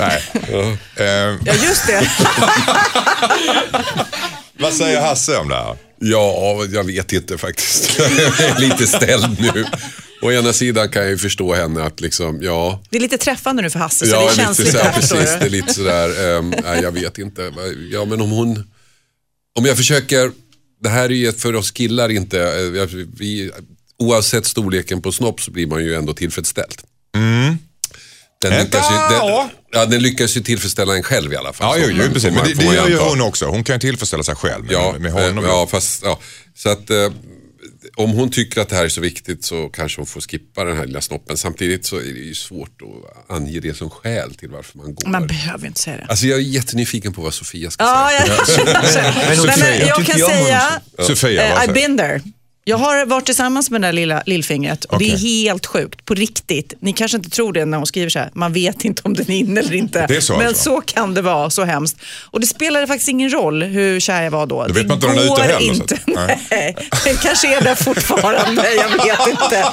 [0.00, 0.22] Nej.
[0.96, 1.06] Eh,
[1.44, 2.10] Ja, just det.
[4.58, 5.76] vad säger Hasse om det här?
[5.98, 7.98] Ja, jag vet inte faktiskt.
[8.18, 9.64] jag är lite ställd nu.
[10.22, 12.82] Å ena sidan kan jag ju förstå henne att liksom, ja.
[12.90, 14.84] Det är lite träffande nu för Hasse, så ja, det är lite känsligt så det
[14.84, 15.36] här, precis.
[15.40, 17.52] Det är lite sådär, um, nej jag vet inte.
[17.92, 18.64] Ja men om hon,
[19.58, 20.32] om jag försöker,
[20.82, 23.50] det här är ju ett för oss killar inte, eh, vi,
[23.98, 26.82] oavsett storleken på snopp så blir man ju ändå tillfredsställd.
[28.50, 29.50] Den, Vänta, lyckas ju, den, ja.
[29.72, 31.80] ja, den lyckas ju tillfredsställa en själv i alla fall.
[31.80, 32.30] Ja, jo, man- jo, precis.
[32.34, 33.46] Men det, det gör ju hon också.
[33.46, 35.44] Hon kan ju tillfredsställa sig själv med, Ja, med honom.
[35.44, 36.18] eh, ja, fast, ja.
[36.54, 37.10] Så att eh,
[37.96, 40.76] om hon tycker att det här är så viktigt så kanske hon får skippa den
[40.76, 41.36] här lilla snoppen.
[41.36, 45.08] Samtidigt så är det ju svårt att ange det som skäl till varför man går.
[45.08, 46.06] Man behöver inte säga det.
[46.08, 48.10] Alltså jag är jättenyfiken på vad Sofia ska Ja,
[48.46, 49.04] säga.
[49.36, 52.20] jag, men jag kan jag om honom säga, Sofia, eh, I've been there.
[52.68, 56.14] Jag har varit tillsammans med det där lilla lillfingret och det är helt sjukt, på
[56.14, 56.74] riktigt.
[56.80, 59.30] Ni kanske inte tror det när hon skriver så här, man vet inte om den
[59.30, 60.06] är inne eller inte.
[60.06, 60.62] Det är så Men alltså?
[60.64, 61.96] så kan det vara, så hemskt.
[62.30, 64.66] Och det spelade faktiskt ingen roll hur kär jag var då.
[64.66, 65.98] Då vet det man inte om den är ute går heller, Inte.
[66.06, 66.40] nej.
[66.50, 69.64] Nej, den kanske är där fortfarande, jag vet inte.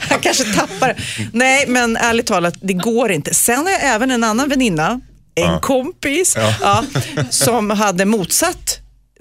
[0.00, 0.96] Han kanske tappar
[1.32, 3.34] Nej, men ärligt talat, det går inte.
[3.34, 5.00] Sen har jag även en annan väninna,
[5.34, 6.84] en kompis, ja,
[7.30, 8.78] som hade motsatt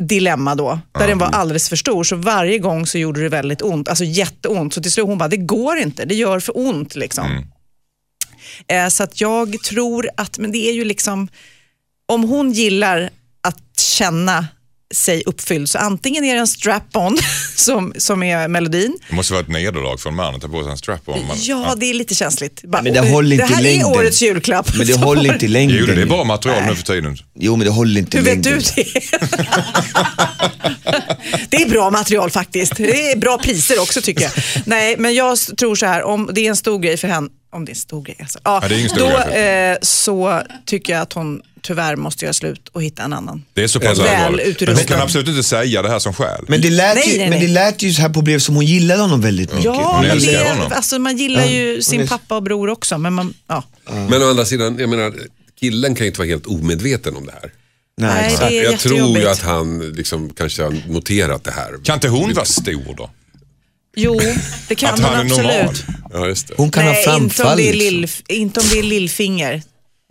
[0.08, 2.04] dilemma då, där den var alldeles för stor.
[2.04, 4.74] Så varje gång så gjorde det väldigt ont, alltså jätteont.
[4.74, 6.96] Så till slut hon bara, det går inte, det gör för ont.
[6.96, 7.46] Liksom.
[8.68, 11.28] Eh, så att jag tror att, men det är ju liksom,
[12.06, 13.10] om hon gillar
[13.42, 14.48] att känna
[14.94, 17.18] sig uppfylld, så antingen är det en strap-on
[17.56, 18.98] som, som är melodin.
[19.10, 21.28] Det måste vara ett nederlag för en man att ta på sig en strap-on.
[21.28, 22.62] Man- Ja, det är lite känsligt.
[22.64, 23.88] Bara, Men det håller inte det här längden.
[23.92, 24.76] är årets julklapp.
[24.78, 25.78] Men det håller inte i längden.
[25.80, 27.18] Jo, det är bra material nu för tiden.
[27.40, 28.64] Jo men det håller inte Hur i vet längden.
[28.76, 29.02] du det?
[31.50, 32.76] det är bra material faktiskt.
[32.78, 34.32] Det är bra priser också tycker jag.
[34.66, 37.66] Nej, men jag tror så här, om det är en stor grej för henne, om
[37.66, 38.40] det är en stor grej alltså.
[38.44, 41.42] Ja, Ja, det är ingen stor då grej för eh, så tycker jag att hon
[41.62, 43.46] tyvärr måste göra slut och hitta en annan.
[43.54, 44.62] Det är så pass Väl allvarligt.
[44.62, 46.46] Men hon kan absolut inte säga det här som skäl.
[46.48, 47.54] Men det lät, Nej, ju, nej, men det nej.
[47.54, 49.66] lät ju så här på brev som hon gillade honom väldigt mycket.
[49.66, 50.72] Ja, Hon det, honom.
[50.76, 52.98] alltså, man gillar ju hon sin är- pappa och bror också.
[52.98, 53.64] Men man, ja.
[54.10, 55.14] Men å andra sidan, jag menar,
[55.60, 57.52] killen kan ju inte vara helt omedveten om det här.
[57.98, 61.84] Nej, Nej, det är Jag tror ju att han liksom kanske har noterat det här.
[61.84, 63.10] Kan inte hon vara stor då?
[63.96, 64.22] Jo,
[64.68, 65.52] det kan Att hon han är absolut.
[65.52, 65.76] normal?
[66.14, 66.54] Ja, just det.
[66.58, 67.58] Hon kan nej, ha inte om framfall.
[67.58, 68.24] det är, liksom.
[68.28, 69.62] lill, inte om det är lillfinger.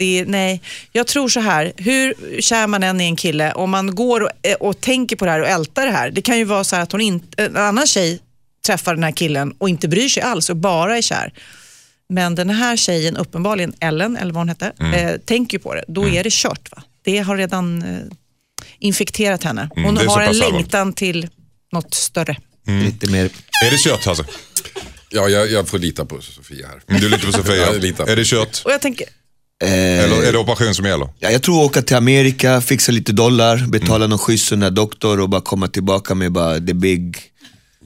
[0.01, 3.71] Det är, nej, jag tror så här, hur kär man än är en kille, om
[3.71, 6.11] man går och, eh, och tänker på det här och ältar det här.
[6.11, 8.21] Det kan ju vara så här att hon inte, en annan tjej
[8.67, 11.33] träffar den här killen och inte bryr sig alls och bara är kär.
[12.09, 14.95] Men den här tjejen, uppenbarligen Ellen, eller vad hon hette, Mm.
[14.95, 15.85] eh, tänker ju på det.
[15.89, 16.69] Då är det kört.
[16.77, 16.83] Va?
[17.05, 17.99] Det har redan eh,
[18.79, 19.69] infekterat henne.
[19.75, 21.29] Hon Mm, det är så har en längtan till
[21.73, 22.37] något större.
[22.67, 23.25] Lite mer.
[23.65, 24.25] Är det kört alltså?
[25.11, 26.81] Ja, jag, jag får lita på Sofia här.
[26.89, 27.57] Mm, Du litar på Sofia?
[27.67, 28.63] Ja, jag litar på är det kört?
[28.65, 29.07] Och jag tänker,
[29.61, 31.09] Eller är det operation som gäller?
[31.19, 35.41] Ja, jag tror åka till Amerika, fixa lite dollar, betala någon schysst doktor och bara
[35.41, 37.19] komma tillbaka med bara the big,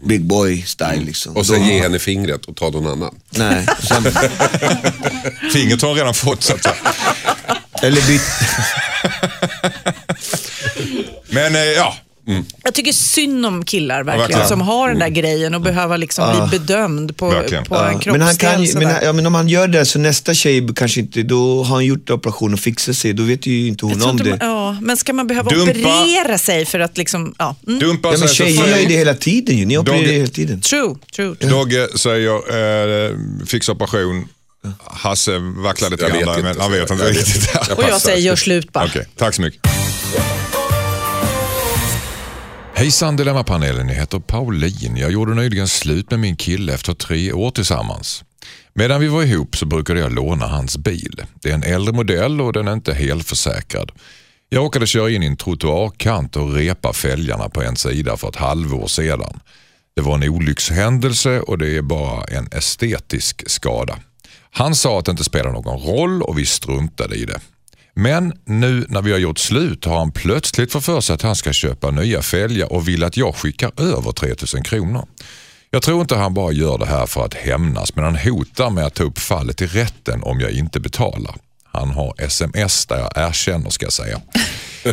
[0.06, 1.36] big boy style liksom.
[1.36, 3.14] Och sen Då- ge henne fingret och ta någon annan.
[3.30, 4.02] Nej, sen,
[5.52, 6.74] Fingret har hon redan fått så att säga.
[7.82, 8.22] eller byt,
[11.28, 11.60] Men eh,
[12.26, 14.48] ja, Jag tycker synd om killar verkligen, verkligen.
[14.48, 17.64] som har den där grejen och behöver liksom bli bedömd på, Verkligen.
[17.64, 18.12] på en kroppsdel.
[18.12, 21.00] men, han kan, ju- men, ja, men om han gör det så nästa tjej kanske
[21.00, 24.10] inte, då har han gjort operation och fixat sig, då vet ju inte hon om
[24.10, 24.30] inte det.
[24.30, 25.70] man, ja, men ska man behöva Dumpa.
[25.70, 27.56] operera sig för att liksom, ja.
[27.66, 27.78] Mm.
[27.78, 30.26] dumpa Ja, men tjejer gör ju det hela tiden ju, ni opererar Dogge- ju hela
[30.26, 30.60] tiden.
[30.60, 31.34] True, true.
[31.36, 31.50] true.
[31.50, 34.28] Dogge säger eh, fixa operation.
[34.84, 37.48] Hasse vacklar lite grann men han så vet jag- inte riktigt.
[37.76, 38.84] Och jag säger gör slut bara.
[38.84, 39.60] Okej, tack så mycket.
[42.76, 44.96] Hejsan Dilemmapanelen, jag heter Pauline.
[44.96, 48.24] Jag gjorde nyligen slut med min kille efter tre år tillsammans.
[48.72, 51.22] Medan vi var ihop så brukade jag låna hans bil.
[51.34, 53.92] Det är en äldre modell och den är inte helförsäkrad.
[54.48, 58.36] Jag råkade köra in i en trottoarkant och repa fälgarna på en sida för ett
[58.36, 59.40] halvår sedan.
[59.96, 63.98] Det var en olyckshändelse och det är bara en estetisk skada.
[64.50, 67.40] Han sa att det inte spelar någon roll och vi struntade i det.
[67.94, 71.36] Men nu när vi har gjort slut har han plötsligt fått för sig att han
[71.36, 75.06] ska köpa nya fälgar och vill att jag skickar över 3000 kronor.
[75.70, 78.86] Jag tror inte han bara gör det här för att hämnas men han hotar med
[78.86, 81.34] att ta upp fallet i rätten om jag inte betalar.
[81.64, 84.20] Han har sms där jag erkänner ska jag säga.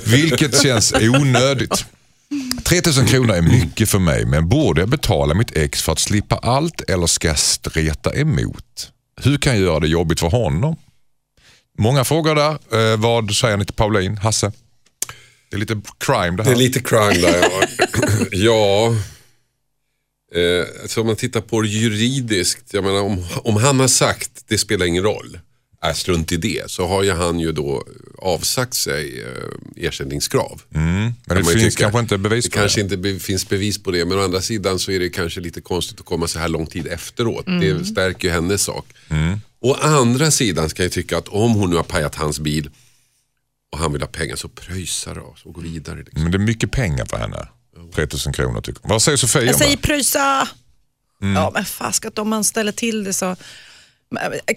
[0.05, 1.85] Vilket känns onödigt.
[2.63, 6.35] 3000 kronor är mycket för mig men borde jag betala mitt ex för att slippa
[6.35, 8.91] allt eller ska jag streta emot?
[9.21, 10.75] Hur kan jag göra det jobbigt för honom?
[11.77, 12.91] Många frågor där.
[12.91, 14.17] Eh, vad säger ni till Pauline?
[14.17, 14.51] Hasse?
[15.49, 16.51] Det är lite crime det Det här.
[16.51, 17.41] är lite crime där.
[17.41, 17.61] Ja,
[18.31, 18.95] ja.
[20.35, 24.31] Eh, så om man tittar på det juridiskt, jag menar om, om han har sagt
[24.47, 25.39] det spelar ingen roll,
[25.81, 27.83] är strunt i det, så har ju han ju då
[28.17, 30.61] avsagt sig eh, ersättningskrav.
[30.69, 31.83] Men det finns tycka.
[31.83, 32.61] kanske inte bevis Det på det.
[32.61, 35.39] kanske inte be, finns bevis på det, men å andra sidan så är det kanske
[35.41, 37.45] lite konstigt att komma så här lång tid efteråt.
[37.45, 38.85] Det stärker ju hennes sak.
[39.61, 42.69] Å andra sidan ska jag tycka att om hon nu har pajat hans bil
[43.71, 45.97] och han vill ha pengar så pröjsa då och gå vidare.
[45.99, 46.21] Liksom.
[46.23, 47.47] Men det är mycket pengar för henne.
[47.95, 48.89] 3000 kronor tycker jag.
[48.89, 49.81] Vad säger Sofia Jag säger det?
[49.81, 50.47] pröjsa.
[51.21, 51.35] Mm.
[51.35, 53.35] Ja, men faskat om man ställer till det så...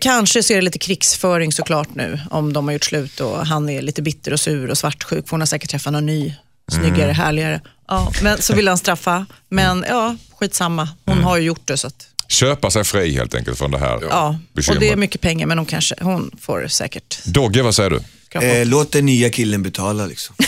[0.01, 3.69] Kanske så är det lite krigsföring såklart nu om de har gjort slut och han
[3.69, 5.25] är lite bitter och sur och svartsjuk.
[5.29, 6.35] för Hon har säkert träffat någon ny,
[6.73, 7.15] snyggare, Mm.
[7.15, 7.61] härligare.
[7.89, 9.27] Ja, men så vill han straffa.
[9.49, 10.89] Men ja, skitsamma.
[11.05, 11.25] Hon Mm.
[11.25, 11.77] har ju gjort det.
[11.77, 14.29] Så att, Köpa sig fri helt enkelt från det här ja.
[14.29, 14.81] Och bekymret.
[14.81, 18.01] det är mycket pengar men hon, kanske, hon får säkert Dogge, vad säger du?
[18.43, 20.37] Eh, låt den nya killen betala liksom.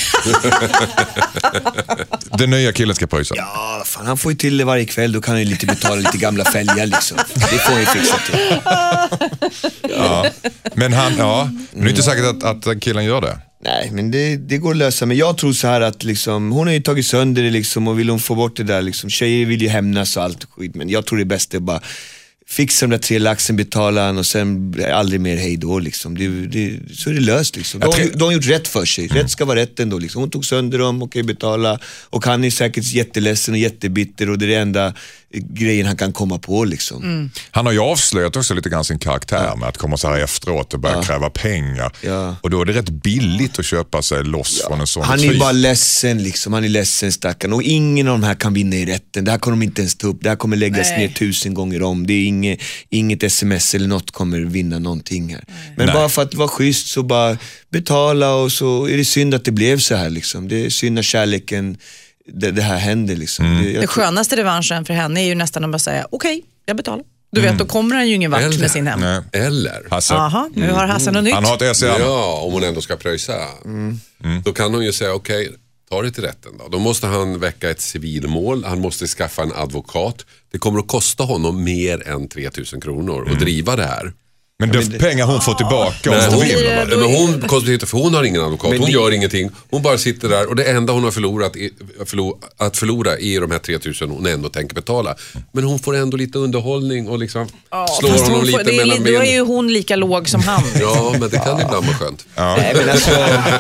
[2.39, 3.35] Den nya killen ska pröjsa.
[3.37, 5.95] Ja, fan, han får ju till det varje kväll, då kan han ju lite betala
[5.95, 7.19] lite gamla fälgar liksom.
[7.35, 8.61] Det får han ju fixa till.
[10.75, 13.39] Men han, ja, men det är inte säkert att, att killen gör det.
[13.67, 15.07] Nej, men det, det går att lösa.
[15.07, 17.99] Men jag tror så här att liksom, hon har ju tagit sönder det liksom och
[17.99, 19.11] vill hon få bort det där liksom.
[19.11, 21.81] Tjejer vill ju hämnas och allt skit, men jag tror det är bäst att bara
[22.49, 26.19] fixa de där tre laxen, betala han och sen aldrig mer hej då liksom.
[26.19, 27.81] Det, det, så är det löst liksom.
[27.81, 29.07] De, tror- de har gjort rätt för sig.
[29.07, 30.21] Rätt ska vara rätt ändå liksom.
[30.21, 31.79] Hon tog sönder dem, okej betala.
[32.11, 34.95] Och han är säkert jätteledsen och jättebitter och det är det enda
[35.41, 37.31] grejen han kan komma på liksom.
[37.51, 40.75] Han har ju avslöjat också lite grann sin karaktär med att komma så här efteråt
[40.75, 41.93] och börja kräva pengar.
[42.01, 42.37] Ja.
[42.43, 45.29] Och då är det rätt billigt att köpa sig loss från en sån Han är
[45.29, 45.41] typ.
[45.41, 47.53] bara ledsen liksom, han är ledsen stackarn.
[47.53, 49.25] Och ingen av de här kan vinna i rätten.
[49.25, 50.99] Det här kommer de inte ens ta upp, det här kommer läggas Nej.
[50.99, 52.07] ner tusen gånger om.
[52.07, 52.61] Det är inget,
[52.91, 55.45] inget sms eller något kommer vinna någonting här.
[55.77, 55.95] Men Nej.
[55.95, 57.39] bara för att vara schysst så bara
[57.71, 60.49] betala och så är det synd att det blev så här liksom.
[60.49, 61.77] Det är synd när kärleken,
[62.33, 63.47] det, det här händer liksom.
[63.47, 63.65] Mm.
[63.65, 67.05] Det, Det skönaste revanschen för henne är ju nästan att bara säga okej, jag betalar.
[67.33, 69.01] Du vet, då kommer han ju ingen vart Eller- med sin hem.
[69.01, 69.23] Nej.
[69.33, 70.15] Eller, Hasse.
[70.15, 71.35] Jaha, nu har Hasse något nytt.
[71.35, 73.35] Han har ett ja, om hon ändå ska pröjsa,
[74.45, 75.51] då kan hon ju säga okej,
[75.91, 76.69] ta det till rätten då.
[76.69, 80.25] Då måste han väcka ett civilmål, han måste skaffa en advokat.
[80.53, 84.13] Det kommer att kosta honom mer än 3000 kronor att driva det här.
[84.59, 86.57] Men det pengar hon får tillbaka om Men hon vill.
[86.65, 89.51] det- men hon, konstigt inte, för hon har ingen advokat, hon gör ingenting.
[89.71, 91.71] Hon bara sitter där och det enda hon har förlorat är,
[92.07, 95.15] förlor, att förlora är de här 3000 hon ändå tänker betala.
[95.53, 98.71] Men hon får ändå lite underhållning och liksom slår Fast honom hon får, lite det
[98.73, 99.35] är, mellan li- då är benen.
[99.35, 100.63] ju hon lika låg som han.
[100.81, 102.27] Ja, men det kan ibland vara skönt.
[102.37, 103.11] Nej, men alltså,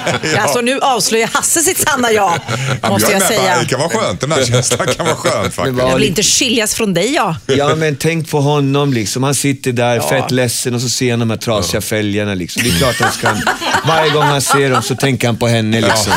[0.38, 2.40] Alltså nu avslöjar Hasse sitt sanna jag,
[2.82, 3.58] Ja, måste jag på- säga.
[3.60, 5.78] Det kan vara skönt, den här känslan kan vara skön faktiskt.
[5.78, 7.36] Jag vill inte skiljas från dig ja.
[7.46, 9.22] Ja men tänk på honom liksom.
[9.22, 12.62] Han sitter där fett ledsen och så ser han de här trasiga fälgarna liksom.
[12.62, 13.28] Det är klart han ska,
[13.86, 16.12] varje gång han ser dem så tänker han på henne liksom.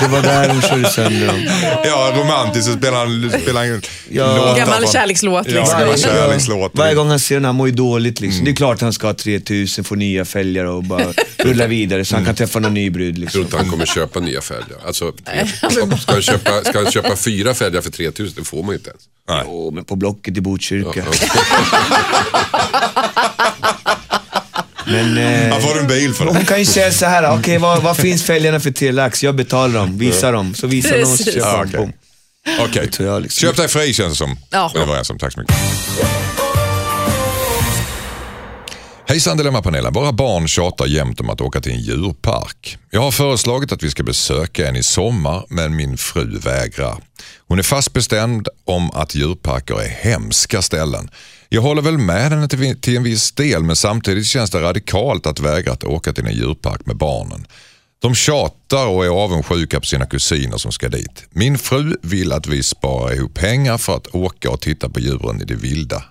[0.00, 1.46] Det var där hon körde sönder dem.
[1.84, 4.54] Ja, romantiskt så spelar han, spelar han Ja.
[4.58, 5.46] Gammal kärlekslåt.
[5.48, 5.78] Ja, liksom.
[5.80, 6.72] gammal kärlekslåt.
[6.74, 8.44] Varje gång han ser den, han mår ju dåligt liksom.
[8.44, 12.16] Det är klart han ska ha 3000, få nya fälgar och bara rulla vidare så
[12.16, 13.40] han kan träffa någon ny brud Jag tror liksom.
[13.42, 14.78] inte han kommer köpa nya fälgar.
[14.86, 15.12] Alltså,
[15.70, 18.34] ska, han köpa, ska han köpa fyra fälgar för 3000?
[18.38, 19.02] Det får man ju inte ens.
[19.44, 21.04] Jo, men på Blocket i Botkyrka.
[24.86, 26.44] Men, eh, Han får en bil för hon det.
[26.44, 29.22] kan ju säga så här, okej vad, vad finns fälgarna för tre lax?
[29.22, 30.54] Jag betalar dem, visa dem.
[30.54, 31.92] Så visar och så köper de.
[32.60, 32.90] okej.
[32.98, 33.40] Jag liksom.
[33.48, 34.38] köp dig fri känns det som.
[34.50, 34.70] Ja.
[34.74, 35.18] Vi är överens om.
[35.18, 35.56] Tack så mycket.
[39.06, 39.92] Hejsan Dilemmapanelen.
[39.92, 42.78] Våra barn tjatar jämt om att åka till en djurpark.
[42.90, 46.96] Jag har föreslagit att vi ska besöka en i sommar men min fru vägrar.
[47.48, 51.10] Hon är fast bestämd om att djurparker är hemska ställen.
[51.48, 55.26] Jag håller väl med henne till till en viss del men samtidigt känns det radikalt
[55.26, 57.46] att vägra att åka till en djurpark med barnen.
[57.98, 61.26] De tjatar och är avundsjuka på sina kusiner som ska dit.
[61.30, 65.42] Min fru vill att vi sparar ihop pengar för att åka och titta på djuren
[65.42, 66.02] i det vilda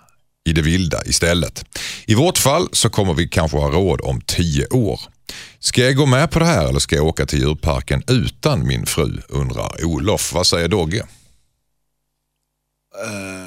[0.45, 1.65] i det vilda istället.
[2.05, 4.99] I vårt fall så kommer vi kanske ha råd om tio år.
[5.59, 8.85] Ska jag gå med på det här eller ska jag åka till djurparken utan min
[8.85, 10.33] fru undrar Olof.
[10.33, 11.05] Vad säger Dogge?
[13.05, 13.42] Eh,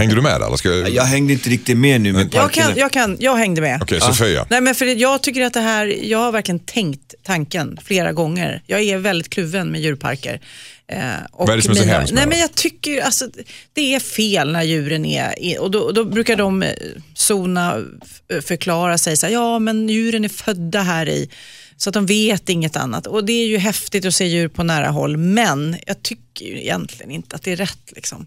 [0.00, 0.46] Hängde du med där?
[0.46, 0.90] Eller ska jag...
[0.90, 3.82] Jag hängde inte riktigt med nu med Jag, kan, jag, kan, jag hängde med.
[3.82, 4.46] Okej, Sofia.
[4.50, 8.62] Nej, men för jag tycker att det här, jag har verkligen tänkt tanken flera gånger.
[8.66, 10.40] Jag är väldigt kluven med djurparker.
[10.88, 10.98] Eh,
[11.32, 12.30] och Vad är det som är så mina- hemskt med Nej, det?
[12.30, 13.28] men jag tycker alltså,
[13.72, 16.70] det är fel när djuren är, och då, då brukar de eh,
[17.14, 17.82] zona
[18.30, 21.30] f- förklara sig, så här, ja men djuren är födda här i,
[21.76, 23.06] så att de vet inget annat.
[23.06, 26.60] Och det är ju häftigt att se djur på nära håll, men jag tycker ju
[26.60, 27.92] egentligen inte att det är rätt.
[27.96, 28.26] Liksom.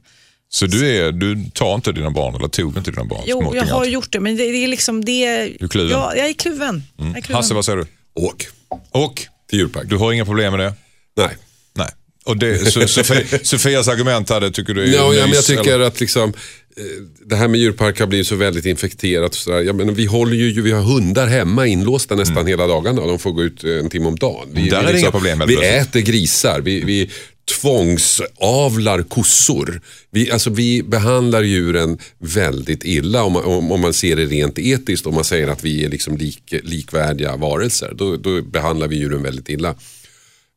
[0.53, 3.23] Så du, är, du tar inte dina barn, eller tog inte dina barn?
[3.25, 5.49] Jo, jag har gjort det, men det, det är liksom det...
[5.59, 5.91] Du är kluven?
[5.91, 6.83] Ja, jag är kluven.
[6.97, 7.35] Jag är kluven.
[7.35, 7.85] Hasse, vad säger du?
[8.13, 8.47] Åk
[8.91, 9.21] Och?
[9.49, 9.89] till djurpark.
[9.89, 10.73] Du har inga problem med det?
[11.17, 11.37] Nej.
[11.75, 11.87] Nej.
[12.25, 15.45] Och det, så, Sofie, Sofias argument hade, tycker du är Ja, ja, men jag nys,
[15.47, 15.85] tycker eller?
[15.85, 16.83] att liksom, eh,
[17.25, 19.31] det här med djurpark har blivit så väldigt infekterat.
[19.31, 19.61] Och så där.
[19.61, 23.31] Jag menar, vi, håller ju, vi har hundar hemma inlåsta nästan hela dagarna de får
[23.31, 24.47] gå ut eh, en timme om dagen.
[24.51, 24.69] Vi, Mm.
[24.69, 25.81] Där vi, är det inga problem, Vi plötsligt.
[25.87, 27.09] äter grisar, vi, vi
[27.45, 29.81] tvångsavlar kossor.
[30.11, 34.59] Vi, alltså, vi behandlar djuren väldigt illa om man, om, om man ser det rent
[34.59, 35.05] etiskt.
[35.05, 37.93] Om man säger att vi är liksom lik, likvärdiga varelser.
[37.95, 39.75] Då, då behandlar vi djuren väldigt illa.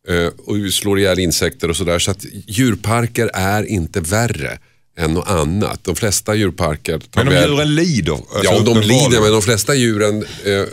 [0.09, 1.99] Eh, och vi slår ihjäl insekter och sådär.
[1.99, 4.59] Så att djurparker är inte värre
[4.99, 5.84] än något annat.
[5.84, 7.51] De flesta djurparker Men om väl...
[7.51, 8.12] djuren lider?
[8.12, 10.64] alltså Ja, de lider men de flesta djuren eh,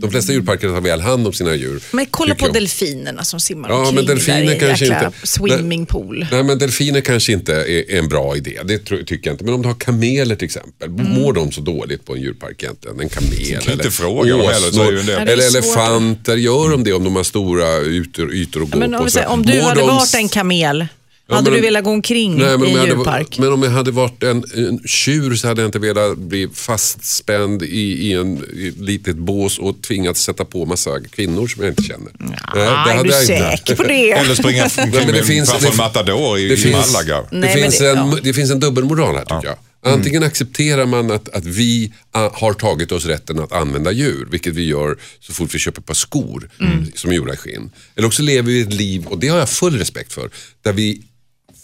[0.00, 1.82] de flesta djurparker tar väl hand om sina djur.
[1.92, 2.54] Men kolla på jag.
[2.54, 6.26] delfinerna som simmar Ja, omkring men delfiner där i en inte- swimmingpool.
[6.32, 9.44] Nej men delfiner kanske inte är, är en bra idé, det tror, tycker jag inte.
[9.44, 11.12] Men om du har kameler till exempel, Mm.
[11.12, 13.00] mår de så dåligt på en djurpark egentligen?
[13.00, 14.30] En kamel kan eller inte fråga.
[14.30, 18.78] Ja, är eller elefanter, gör de det om de har stora ytor, ytor att gå
[18.78, 18.98] Men på?
[18.98, 20.86] om, vi Så säger, om du mår hade de varit en kamel,
[21.34, 23.38] hade men- du velat gå omkring Nej, men, i om en hade, djurpark?
[23.38, 27.62] men om jag hade varit en, en tjur så hade jag inte velat bli fastspänd
[27.62, 27.66] i,
[28.08, 31.82] i en i ett litet bås och tvingats sätta på massa kvinnor som jag inte
[31.82, 32.12] känner.
[32.18, 33.26] Nej, det är hade du jag inte.
[33.36, 34.12] säker på det?
[34.12, 37.22] Eller springa Nej, det med finns- matador i, det i finns- Malaga.
[37.30, 38.18] Det, Nej, finns det- en, ja.
[38.22, 39.56] det finns en dubbelmoral här tycker jag.
[39.92, 44.64] Antingen accepterar man att, att vi har tagit oss rätten att använda djur, vilket vi
[44.64, 46.50] gör så fort vi köper ett par skor
[46.94, 47.70] som är gjorda i skinn.
[47.96, 50.30] Eller också lever vi ett liv, och det har jag full respekt för,
[50.64, 51.02] där vi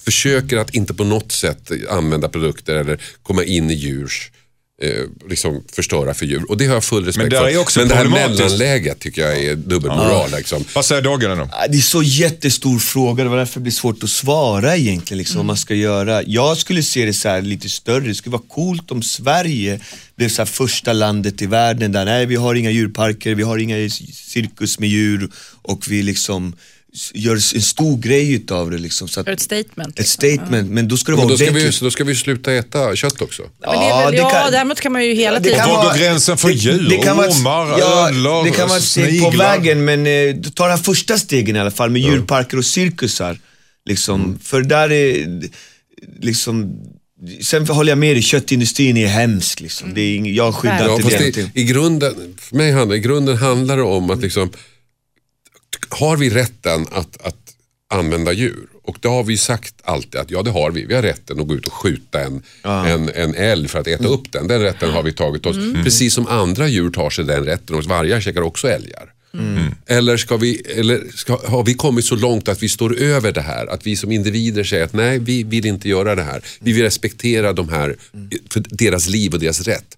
[0.05, 4.31] försöker att inte på något sätt använda produkter eller komma in i djurs
[4.83, 6.45] eh, liksom förstöra för djur.
[6.51, 7.49] Och det har jag full respekt där för.
[7.49, 10.31] är också Men det här mellanläget tycker jag är dubbelmoral.
[10.31, 10.65] Liksom.
[10.75, 11.49] Vad säger nu?
[11.53, 15.19] Ah, Det är så jättestor fråga, det var därför det blir svårt att svara egentligen.
[15.19, 16.23] Liksom, vad man ska göra.
[16.23, 19.81] Jag skulle se det så här lite större, det skulle vara coolt om Sverige
[20.17, 23.59] blev så här första landet i världen där, nej vi har inga djurparker, vi har
[23.59, 25.31] inga cirkus med djur
[25.63, 26.57] och vi liksom
[27.15, 28.79] gör en stor grej utav det.
[28.79, 29.89] Liksom, så att, ett statement.
[29.89, 30.05] ett liksom.
[30.29, 31.75] statement, men då ska det Men vara då, ska vi, ordentligt.
[31.75, 33.43] så då ska vi sluta äta kött också.
[33.43, 35.59] Det är väl, Ja, det ja, kan- däremot kan man ju hela Ja, det tiden...
[35.59, 36.87] kan Var vara- går gränsen för det- djur?
[36.91, 40.37] det kan vara- Ormar, ja, ödlor, Det kan vara ett steg på vägen men eh,
[40.55, 43.39] ta de här första stegen i alla fall med djurparker och cirkusar.
[43.89, 44.39] Liksom, Mm.
[44.39, 45.27] För där är,
[46.21, 46.75] liksom,
[47.43, 49.61] sen håller jag med dig, köttindustrin är hemsk.
[49.61, 49.95] Liksom.
[49.95, 51.17] Det är jag skyddar Ja, Ja, inte det.
[51.17, 51.51] det, någonting.
[51.55, 54.51] i, grunden, för mig handlar, I grunden handlar det om att liksom,
[55.93, 57.37] har vi rätten att, att
[57.91, 58.69] använda djur?
[58.85, 60.85] Och det har vi sagt alltid att ja det har vi.
[60.85, 64.09] Vi har rätten att gå ut och skjuta en, en, en älg för att äta
[64.09, 64.49] upp den.
[64.49, 65.57] Den rätten har vi tagit oss.
[65.85, 67.77] Precis som andra djur tar sig den rätten.
[67.77, 69.13] Och vargar käkar också älgar.
[69.87, 73.41] Eller, ska vi, eller ska, har vi kommit så långt att vi står över det
[73.41, 73.67] här?
[73.67, 76.45] Att vi som individer säger att nej, vi vill inte göra det här.
[76.61, 77.97] Vi vill respektera de här,
[78.51, 79.97] för deras liv och deras rätt.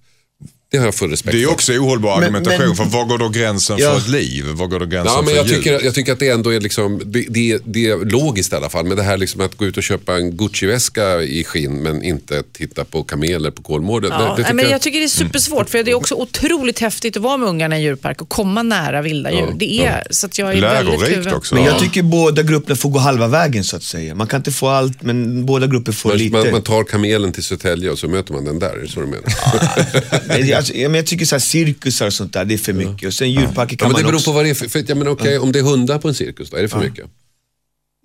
[0.74, 1.52] Det har jag full respekt Det är för.
[1.52, 3.90] också ohållbar Men- argumentation, men- för var går då gränsen Ja.
[3.90, 4.44] för ett liv?
[4.46, 5.54] Var går då gränsen Ja, men för jag, djur?
[5.56, 8.68] tycker, jag tycker att det ändå är, liksom, det, det, det är logiskt i alla
[8.70, 8.84] fall.
[8.86, 12.42] Men det här liksom att gå ut och köpa en Gucci-väska i skinn men inte
[12.52, 14.10] titta på kameler på Kolmården.
[14.12, 15.94] Ja, det, det nej, tycker men jag, jag tycker det är supersvårt för det är
[15.94, 19.52] också otroligt häftigt att vara med ungarna i en djurpark och komma nära vilda djur.
[19.56, 21.34] Det är, så att jag är väldigt Lärorikt kluven.
[21.34, 21.54] också.
[21.54, 21.70] Men Ja.
[21.70, 24.14] jag tycker båda grupperna får gå halva vägen så att säga.
[24.14, 26.36] Man kan inte få allt men båda grupper får man, lite.
[26.36, 28.70] man, man tar kamelen till Södertälje och så möter man den där.
[28.70, 29.24] Är det så du menar?
[30.64, 32.58] Men jag, alltså, ja, men jag tycker så här, cirkusar och sånt där, det är
[32.58, 33.06] för mycket.
[33.06, 34.30] Och sen djurparker Ja, kan men det man beror också...
[34.30, 36.14] på vad det är för, för jag menar, okej, om det är hundar på en
[36.14, 37.06] cirkus, då är det för mycket?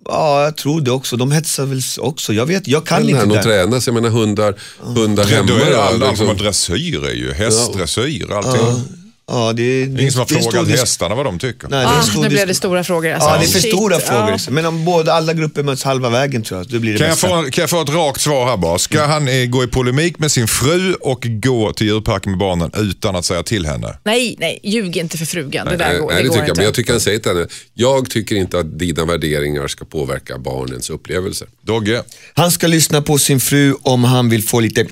[0.05, 1.17] Ja, jag tror det också.
[1.17, 2.33] De hetsar väl också.
[2.33, 3.43] Jag vet, jag kan här, inte de det.
[3.43, 5.51] tränas, jag menar hundar, hundar Då hemma.
[5.51, 6.27] är det då, alla liksom.
[6.27, 6.45] liksom.
[6.45, 8.98] dressyr är ju, hästdressyr, allting.
[9.31, 11.67] Ja, det, är- Det är ingen som har det frågat stor hästarna vad de tycker.
[11.67, 13.11] Nej, det Ah, stor nu blev det stora frågor.
[13.13, 13.29] Alltså.
[13.29, 14.31] Ja, det är för Shit, stora frågor.
[14.31, 14.53] Liksom.
[14.53, 17.17] Men om båda, alla grupper möts halva vägen tror jag, då blir det Kan jag,
[17.19, 18.77] få, kan jag få ett rakt svar här bara?
[18.79, 22.71] Ska han eh, gå i polemik med sin fru och gå till djurparken med barnen
[22.77, 23.97] utan att säga till henne?
[24.03, 25.67] Nej, nej, ljug inte för frugan.
[25.67, 26.49] Det där Nej, går, nej, det det går tycker jag.
[26.49, 26.59] inte.
[26.59, 30.37] Men jag tycker han säger till henne, jag tycker inte att dina värderingar ska påverka
[30.37, 31.47] barnens upplevelser.
[31.61, 32.03] Dogge?
[32.33, 34.85] Han ska lyssna på sin fru om han vill få lite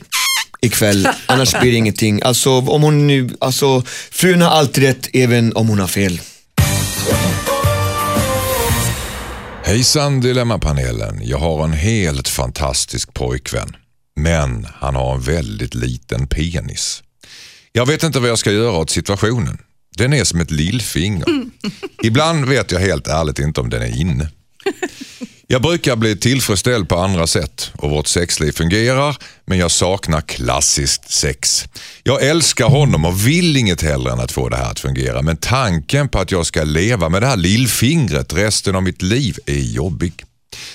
[0.62, 2.22] ikväll, annars blir det ingenting.
[2.24, 6.22] Alltså, om hon nu, alltså, frun har alltid rätt även om hon har fel.
[9.64, 11.20] Hejsan Dilemmapanelen.
[11.24, 13.76] Jag har en helt fantastisk pojkvän.
[14.16, 17.04] Men han har en väldigt liten penis.
[17.72, 19.58] Jag vet inte vad jag ska göra åt situationen.
[19.98, 21.26] Den är som ett lillfinger.
[22.04, 24.30] Ibland vet jag helt ärligt inte om den är inne.
[25.50, 31.12] Jag brukar bli tillfredsställd på andra sätt och vårt sexliv fungerar, men jag saknar klassiskt
[31.12, 31.66] sex.
[32.04, 35.38] Jag älskar honom och vill inget hellre än att få det här att fungera, men
[35.38, 39.60] tanken på att jag ska leva med det här lillfingret resten av mitt liv är
[39.60, 40.14] jobbig.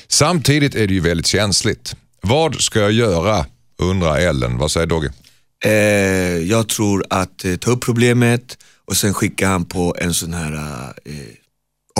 [0.08, 1.96] Samtidigt är det ju väldigt känsligt.
[2.20, 3.46] Vad ska jag göra?
[3.78, 4.58] undrar Ellen.
[4.58, 5.12] Vad säger Dogge?
[5.64, 5.72] Eh,
[6.38, 10.54] jag tror att eh, ta upp problemet och sen skicka han på en sån här
[11.04, 11.14] eh,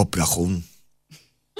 [0.00, 0.62] operation.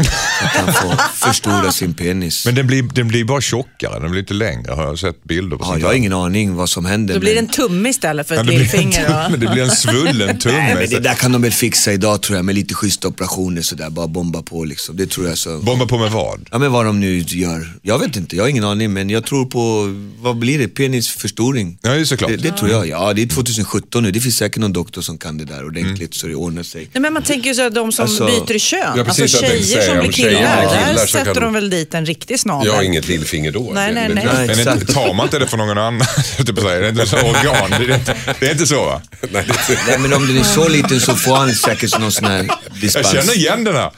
[0.01, 2.47] Att han får förstora sin penis.
[2.47, 4.72] Men den blir, den blir bara tjockare, den blir inte längre.
[4.72, 7.14] Har jag sett bilder på ja, jag har ingen aning vad som händer.
[7.14, 9.28] Då blir det en tumme istället för Ja, ett det, blir en lillfinger.
[9.36, 10.59] det blir en svullen tumme.
[10.59, 13.62] Nej, men det där kan de väl fixa idag tror jag med lite schyssta operationer
[13.62, 14.97] sådär, bara bomba på liksom.
[14.97, 15.59] Det tror jag så.
[15.59, 16.49] Bomba på med vad?
[16.51, 17.72] Ja men vad de nu gör.
[17.82, 20.68] Jag vet inte, jag har ingen aning men jag tror på, vad blir det?
[20.68, 21.78] Penisförstoring?
[21.82, 22.30] Ja, det är såklart.
[22.30, 24.11] Det, det tror jag, ja det är 2017 nu.
[24.11, 26.88] Det finns säkert någon doktor som kan det där ordentligt så det ordnar sig.
[26.93, 29.47] Nej, men man tänker ju så att de som Alltså- byter kön, Ja, precis, alltså
[29.47, 32.41] tjejer som om blir tjejer killar, killar där sätter de- de väl dit en riktig
[32.41, 32.66] snabel.
[32.66, 33.70] Jag har inget lillfinger då.
[33.74, 34.26] Nej, nej, Men- nej.
[34.35, 34.95] Nej, Men det, exakt.
[34.95, 36.07] tar man inte det från någon annan?
[36.47, 37.70] typ så här, det är inte så organ.
[37.70, 39.03] Det är, inte- det är inte så va?
[39.30, 39.45] Nej,
[39.89, 42.80] Nej men om den är så liten så får han säkert någon sån här Jag
[42.80, 43.11] dispens.
[43.12, 43.91] känner igen den här.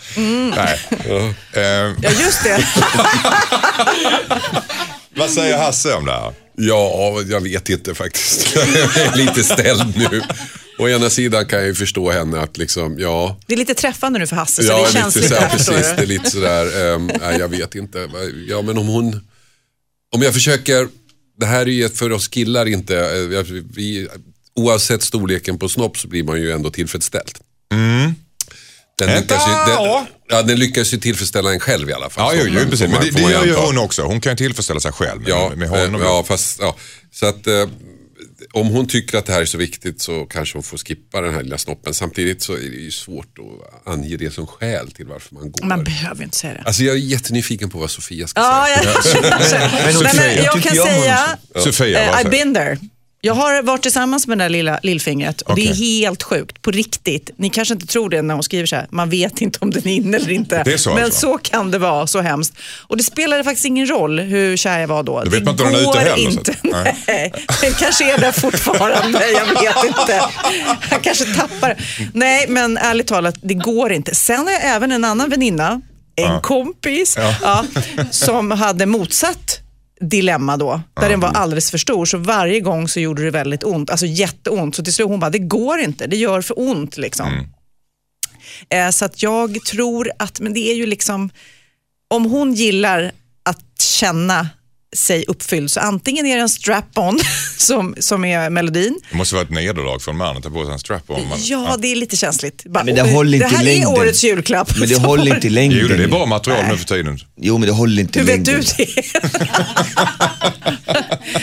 [0.56, 0.80] Nej.
[1.52, 1.62] Eh,
[2.02, 2.66] Ja, just det.
[5.16, 6.32] vad säger Hasse om det här?
[6.56, 8.54] Ja, jag vet inte faktiskt.
[8.56, 8.62] Jag
[8.96, 10.22] är lite ställd nu.
[10.78, 13.38] Å ena sidan kan jag ju förstå henne att liksom, ja.
[13.46, 15.92] Det är lite träffande nu för Hasse, så ja, det känns lite, så här, precis,
[15.96, 18.08] det är lite sådär, um, nej, jag vet inte.
[18.48, 19.20] Ja, men om hon,
[20.14, 20.88] om jag försöker,
[21.40, 23.42] det här är ju ett för oss killar inte, eh,
[23.74, 24.08] vi,
[24.56, 27.38] oavsett storleken på snopp så blir man ju ändå tillfredsställd.
[28.98, 30.06] Den, Vänta, lyckas ju, ja.
[30.28, 32.36] den, ja, den lyckas ju tillfredsställa en själv i alla fall.
[32.36, 32.80] Ja, jo, jo, man- precis.
[32.80, 34.02] får Men man- det, det man gör ju hon också.
[34.02, 35.94] Hon kan ju tillfredsställa sig själv med, Ja, med honom.
[36.00, 36.76] eh, ja, fast, ja.
[37.12, 37.68] Så att eh,
[38.52, 41.34] om hon tycker att det här är så viktigt så kanske hon får skippa den
[41.34, 41.94] här lilla snoppen.
[41.94, 45.64] Samtidigt så är det ju svårt att ange det som skäl till varför man går.
[45.66, 46.62] Man behöver inte säga det.
[46.66, 48.66] Alltså jag är jättenyfiken på vad Sofia ska Ja,
[49.02, 49.22] säga.
[49.84, 52.78] jag, Sofia, jag tycker kan jag om säga, Sofia, eh, I've been there.
[53.24, 56.70] Jag har varit tillsammans med det där lilla lillfingret och det är helt sjukt, på
[56.70, 57.30] riktigt.
[57.36, 59.88] Ni kanske inte tror det när hon skriver så här, man vet inte om den
[59.88, 60.62] är inne eller inte.
[60.64, 61.20] Det är så Men alltså?
[61.20, 62.54] så kan det vara, så hemskt.
[62.88, 65.22] Och det spelade faktiskt ingen roll hur kär jag var då.
[65.24, 66.54] Då vet det man inte om den är ute heller, Inte.
[66.62, 66.96] nej.
[67.06, 70.22] Nej, den kanske är där fortfarande, jag vet inte.
[70.80, 71.76] Han kanske tappar
[72.12, 74.14] Nej, men ärligt talat, det går inte.
[74.14, 75.80] Sen har jag även en annan väninna,
[76.16, 77.64] en kompis, ja,
[78.10, 79.60] som hade motsatt
[80.00, 82.04] dilemma då, där den var alldeles för stor.
[82.04, 84.74] Så varje gång så gjorde det väldigt ont, alltså jätteont.
[84.76, 86.96] Så till slut hon bara, det går inte, det gör för ont.
[86.96, 87.46] Liksom.
[88.68, 91.30] Eh, så att jag tror att, men det är ju liksom,
[92.08, 94.48] om hon gillar att känna
[94.94, 97.20] sig uppfylld, så antingen är det en strap-on
[97.58, 99.00] som, som är melodin.
[99.10, 101.28] Det måste vara ett nederlag för en man att ta på sig en strap-on.
[101.28, 102.64] Man- Ja, det är lite känsligt.
[102.64, 103.88] Bara, men det håller inte det här längden.
[103.92, 104.76] är årets julklapp.
[104.78, 105.78] Men det håller inte i längden.
[105.82, 107.18] Jo, det är bra material nu för tiden.
[107.40, 108.64] Jo men det håller inte Hur i vet längden.
[108.76, 108.90] du det?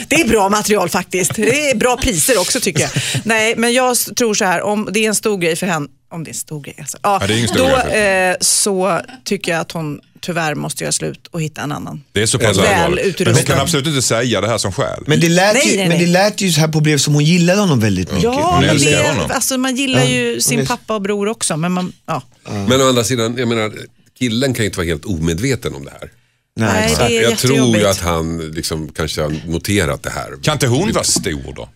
[0.07, 1.35] det är bra material faktiskt.
[1.35, 2.89] Det är bra priser också tycker jag.
[3.23, 6.23] Nej, men jag tror så här, om det är en stor grej för henne, om
[6.23, 6.97] det är en stor grej alltså.
[7.03, 10.83] Ja, Ja, det är ingen stor då eh, så tycker jag att hon tyvärr måste
[10.83, 12.03] göra slut och hitta en annan.
[12.11, 13.19] Det är så pass allvarligt.
[13.19, 15.03] Men hon kan absolut inte säga det här som skäl.
[15.07, 16.11] Men det lät, Nej, ju, nej, men det nej.
[16.13, 18.23] lät ju här på brev som hon gillade honom väldigt mycket.
[18.23, 19.31] Ja, Hon älskar det, honom.
[19.33, 21.57] alltså, man gillar ju hon sin är- pappa och bror också.
[21.57, 22.21] Men man, ja.
[22.67, 23.71] Men å andra sidan, jag menar,
[24.19, 26.09] killen kan ju inte vara helt omedveten om det här.
[26.55, 26.69] Nej,
[26.99, 30.43] Nej, det är Jag tror ju att han liksom kanske har noterat det här.
[30.43, 31.69] Kan inte hon vara stor då?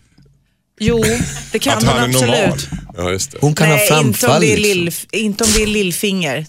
[0.80, 1.04] Jo,
[1.52, 2.30] det kan Att hon han är absolut.
[2.36, 2.58] normal?
[2.96, 3.38] Ja, just det.
[3.40, 4.84] Hon kan nej, ha inte om, framfall det är liksom.
[5.12, 6.46] lill, inte om det är lillfinger.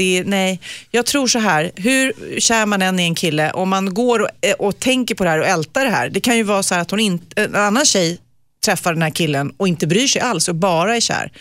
[0.00, 3.68] Det är, nej, jag tror så här, hur kär man än är en kille, om
[3.68, 6.08] man går och, eh, och tänker på det här och ältar det här.
[6.10, 8.18] Det kan ju vara så här att hon inte, en annan tjej
[8.64, 11.32] träffar den här killen och inte bryr sig alls och bara är kär.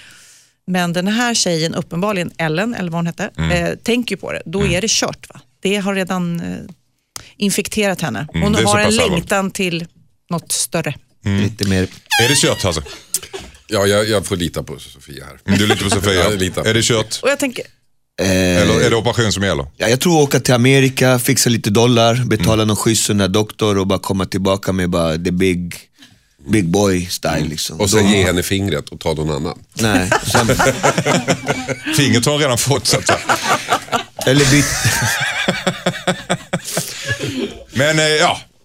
[0.68, 3.52] Men den här tjejen, uppenbarligen Ellen, eller vad hon hette, Mm.
[3.66, 4.42] eh, tänker ju på det.
[4.46, 5.30] Då är det kört.
[5.34, 5.40] Va?
[5.62, 6.58] Det har redan eh,
[7.38, 8.28] infekterat henne.
[8.34, 9.12] Hon Mm, är så har en pass allvarligt.
[9.12, 9.86] längtan till
[10.30, 10.94] något större.
[11.26, 11.82] Lite mer.
[12.24, 12.82] Är det kört alltså?
[13.68, 15.40] Ja, jag, jag får lita på Sofia här.
[15.46, 16.14] Mm, Du litar på Sofia?
[16.14, 17.20] Ja, jag litar på är det kört?
[17.24, 17.66] Och jag tänker,
[18.26, 19.66] Eller är det operation som gäller?
[19.78, 24.00] Ja, jag tror åka till Amerika, fixa lite dollar, betala någon schysst doktor och bara
[24.00, 25.76] komma tillbaka med bara the big,
[26.50, 27.80] big boy style liksom.
[27.80, 29.60] Och sen Då- ge henne fingret och ta någon annan.
[29.74, 30.48] Nej, sen,
[31.98, 33.20] Fingret har hon redan fått så att säga.
[34.26, 34.66] eller byt,
[37.74, 38.06] Men eh,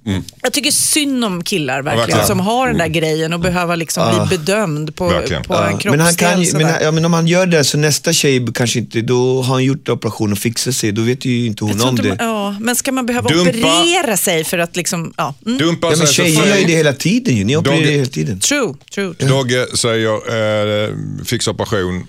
[0.04, 2.26] ja, Jag tycker synd om killar verkligen, verkligen.
[2.26, 5.42] som har den där grejen och behöver liksom bli bedömd på, Verkligen.
[5.42, 5.90] på en kroppsdel.
[5.90, 8.78] men, han kan, men, han- ja, men om han gör det så nästa tjej kanske
[8.78, 10.92] inte, då har han gjort operation och fixat sig.
[10.92, 12.08] Då vet ju inte hon om det.
[12.08, 13.50] man, ja, men ska man behöva Dumpa.
[13.50, 15.34] operera sig för att liksom, ja.
[15.46, 15.58] Mm.
[15.58, 17.44] Dumpa Ja, men tjejer gör ju det hela tiden ju.
[17.44, 18.40] Ni opererar ju hela tiden.
[18.40, 19.14] True, true.
[19.14, 19.28] true.
[19.28, 20.94] Dogge säger eh,
[21.24, 22.06] fixa operation.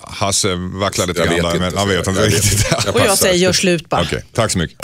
[0.00, 2.66] Hasse vacklar lite grann där, men han vet inte riktigt.
[2.94, 4.02] Och jag säger gör slut bara.
[4.02, 4.78] Okej, tack så mycket.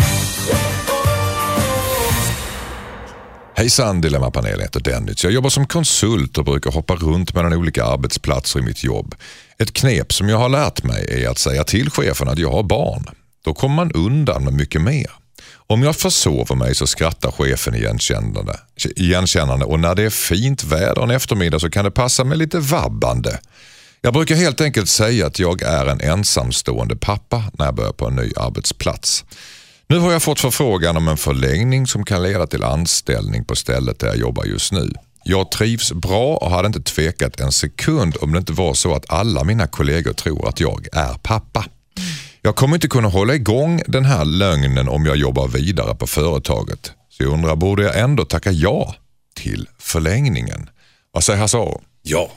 [3.59, 5.25] Hejsan Dilemmapanelen, jag heter Dennis.
[5.25, 9.15] Jag jobbar som konsult och brukar hoppa runt mellan olika arbetsplatser i mitt jobb.
[9.59, 12.63] Ett knep som jag har lärt mig är att säga till chefen att jag har
[12.63, 13.07] barn.
[13.45, 15.11] Då kommer man undan med mycket mer.
[15.67, 18.61] Om jag försover mig så skrattar chefen igenkännande,
[18.97, 22.59] igenkännande och när det är fint väder en eftermiddag så kan det passa med lite
[22.59, 23.39] vabbande.
[24.01, 28.07] Jag brukar helt enkelt säga att jag är en ensamstående pappa när jag börjar på
[28.07, 29.25] en ny arbetsplats.
[29.91, 33.99] Nu har jag fått förfrågan om en förlängning som kan leda till anställning på stället
[33.99, 34.93] där jag jobbar just nu.
[35.25, 39.11] Jag trivs bra och hade inte tvekat en sekund om det inte var så att
[39.13, 41.65] alla mina kollegor tror att jag är pappa.
[42.43, 46.93] Jag kommer inte kunna hålla igång den här lögnen om jag jobbar vidare på företaget.
[47.11, 48.95] Så jag undrar, borde jag ändå tacka ja
[49.35, 50.71] till förlängningen?
[51.13, 51.59] Vad säger Hasse?
[52.03, 52.31] Ja.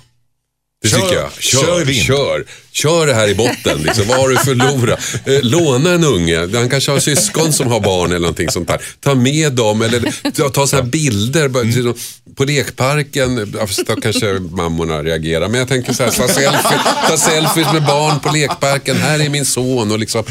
[0.82, 1.32] Det Kör- tycker jag.
[1.34, 2.04] kör Kör, vind.
[2.06, 3.78] kör, kör det här i botten.
[3.84, 4.08] Liksom.
[4.08, 5.00] Vad har du förlorat?
[5.26, 6.58] Eh, låna en unge.
[6.58, 8.82] Han kanske har syskon som har barn eller någonting sånt där.
[9.00, 11.46] Ta med dem eller ta, ta så här bilder.
[11.46, 11.94] Mm.
[12.36, 15.48] På lekparken, ja, då kanske mammorna reagerar.
[15.48, 18.98] Men jag tänker så här, ta, selfie, ta selfies med barn på lekparken.
[18.98, 19.92] Här är min son.
[19.92, 20.24] Och liksom,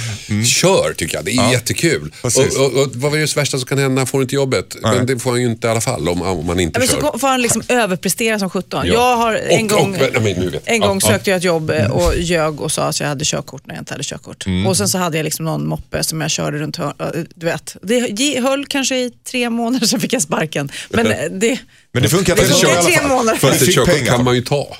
[0.46, 1.96] Kör tycker jag, det är jättekul.
[1.96, 2.10] Mm.
[2.22, 2.56] precis.
[2.56, 4.00] Och, och, och, vad är det värsta som kan hända?
[4.00, 4.76] Han får inte jobbet.
[4.82, 6.88] Men det får han ju inte i alla fall om, om man inte Ja, men
[6.88, 7.10] kör.
[7.12, 8.86] så får han liksom överprestera som 17.
[8.86, 8.92] Ja.
[8.92, 11.12] Jag har en Och- gång, nej, men nu vet en gång Ja, ja.
[11.14, 13.82] sökte jag ett jobb eh, och ljög och sa att jag hade körkort när jag
[13.82, 14.46] inte hade körkort.
[14.46, 14.66] Mm.
[14.66, 16.88] Och sen så hade jag liksom någon moppe som jag körde runt eh,
[17.34, 17.76] du vet.
[17.82, 20.72] Det höll kanske i tre månader, sen fick jag sparken.
[20.90, 21.58] Men eh, det,
[21.92, 23.08] Men det funkar Det till funkar i alla tre fall.
[23.08, 23.38] månader.
[23.38, 24.06] För att körkort pengar.
[24.12, 24.76] kan man ju ta.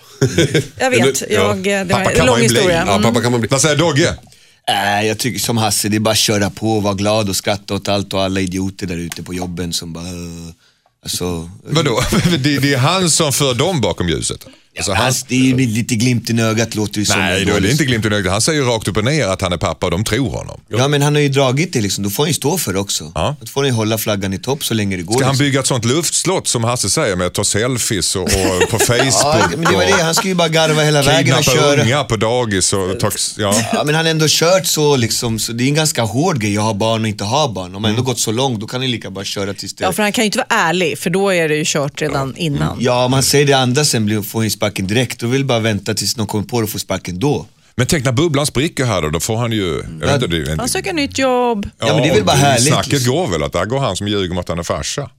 [0.78, 1.26] jag vet, Ja.
[1.30, 2.84] jag, eh, det var en lång historia.
[2.86, 3.02] Ja, Mm.
[3.02, 3.48] pappa kan man bli.
[3.48, 4.14] Vad säger Dogge?
[4.68, 7.36] Nej, jag tycker som Hasse, det är bara att köra på och vara glad och
[7.36, 10.04] skratta åt allt och alla idioter där ute på jobben som bara...
[10.04, 10.52] "Åh."
[11.02, 12.00] Alltså, Vadå?
[12.38, 14.46] det, det är han som för dem bakom ljuset.
[14.76, 17.20] Alltså, han, Hans, det är ju lite glimt i ögat låter det som.
[17.20, 17.70] nej, är det liksom.
[17.70, 18.32] inte glimt i ögat.
[18.32, 20.60] Han säger ju rakt upp och ner att han är pappa och de tror honom.
[20.68, 22.78] Ja men han har ju dragit det liksom, då får han ju stå för det
[22.78, 23.12] också.
[23.14, 23.36] Ja.
[23.40, 25.14] Då får han ju hålla flaggan i topp så länge det går.
[25.14, 25.44] Ska han liksom.
[25.44, 29.10] bygga ett sånt luftslott som Hasse säger med att ta selfies och, och på Facebook
[29.22, 31.82] Ja, men det var det, han ska ju bara garva hela vägen och kidnappa köra.
[31.82, 33.54] unga på dagis och ta, ja.
[33.72, 36.58] Ja, men han har ändå kört så liksom, så det är en ganska hård grej
[36.58, 37.74] att ha barn och inte ha barn.
[37.74, 39.84] Om man ändå gått så långt, då kan han lika bara köra tills det...
[39.84, 42.36] Ja, för han kan ju inte vara ärlig, för då är det ju kört redan
[42.36, 42.76] innan.
[42.80, 45.20] Ja, om han säger det andra sen blir, får han ju sparken direkt.
[45.20, 47.46] Då vill bara vänta tills någon kommer på det och får sparken då.
[47.74, 49.82] Men tänk när bubblan spricker här då, då får han ju...
[50.00, 51.68] Jag vet inte, det, Han söker nytt jobb.
[51.78, 54.08] Ja, men det är väl bara härligt, Snacket går väl att där går han som
[54.08, 55.10] ljuger om att han är farsa.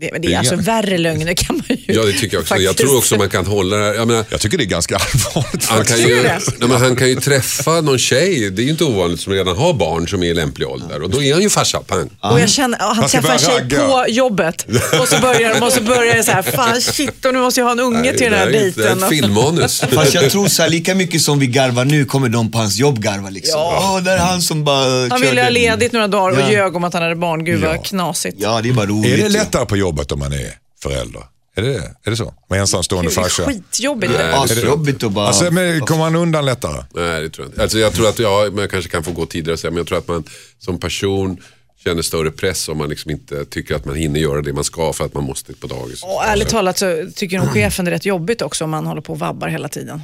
[0.00, 2.54] Det, men det är alltså värre lögner kan man ju Ja, det tycker jag också.
[2.56, 3.94] Jag faktiskt- tror också man kan hålla det här.
[3.94, 7.08] Jag menar, Jag tycker det är ganska allvarligt han, kan ju, nej, men han kan
[7.08, 10.26] ju träffa någon tjej, det är ju inte ovanligt, som redan har barn som är
[10.26, 11.02] i lämplig ålder.
[11.02, 11.80] Och då är han ju farsa.
[11.80, 12.10] Pang.
[12.20, 13.78] Och jag känner, han träffar en tjej ragga.
[13.88, 14.66] på jobbet
[15.00, 17.60] och så börjar de och så börjar det så här, fan shit och nu måste
[17.60, 19.02] jag ha en unge till den här är inte- det är dejten.
[19.02, 19.80] ett filmmanus.
[19.94, 22.76] Fast jag tror så här, lika mycket som vi garvar nu kommer de på hans
[22.78, 23.60] jobb garva liksom.
[23.60, 23.92] Ja.
[23.96, 26.52] Åh, där är han som bara Han ville ha ledigt några dagar och Ja.
[26.52, 27.44] ljög om att han hade barn.
[27.44, 27.68] Gud Ja.
[27.68, 28.36] vad knasigt.
[28.40, 29.12] Ja, det är bara roligt.
[29.18, 31.22] Är det lättare på jobbet om man är förälder?
[31.56, 32.34] Är det, är det så?
[32.48, 33.44] Med ensamstående Det är farsa?
[33.44, 34.12] skitjobbigt.
[34.18, 34.32] Nej.
[34.32, 35.26] Asjobbigt att bara...
[35.26, 36.84] Alltså, men kommer han undan lättare?
[36.94, 37.62] Nej, det tror jag inte.
[37.62, 39.86] Alltså, jag tror att ja, men jag kanske kan få gå tidigare sen, men jag
[39.86, 40.24] tror att man
[40.58, 41.40] som person
[41.84, 44.92] känner större press om man liksom inte tycker att man hinner göra det man ska
[44.92, 46.02] för att man måste på dagis.
[46.02, 49.00] Och ärligt talat så tycker nog chefen det är rätt jobbigt också om man håller
[49.00, 50.02] på och vabbar hela tiden.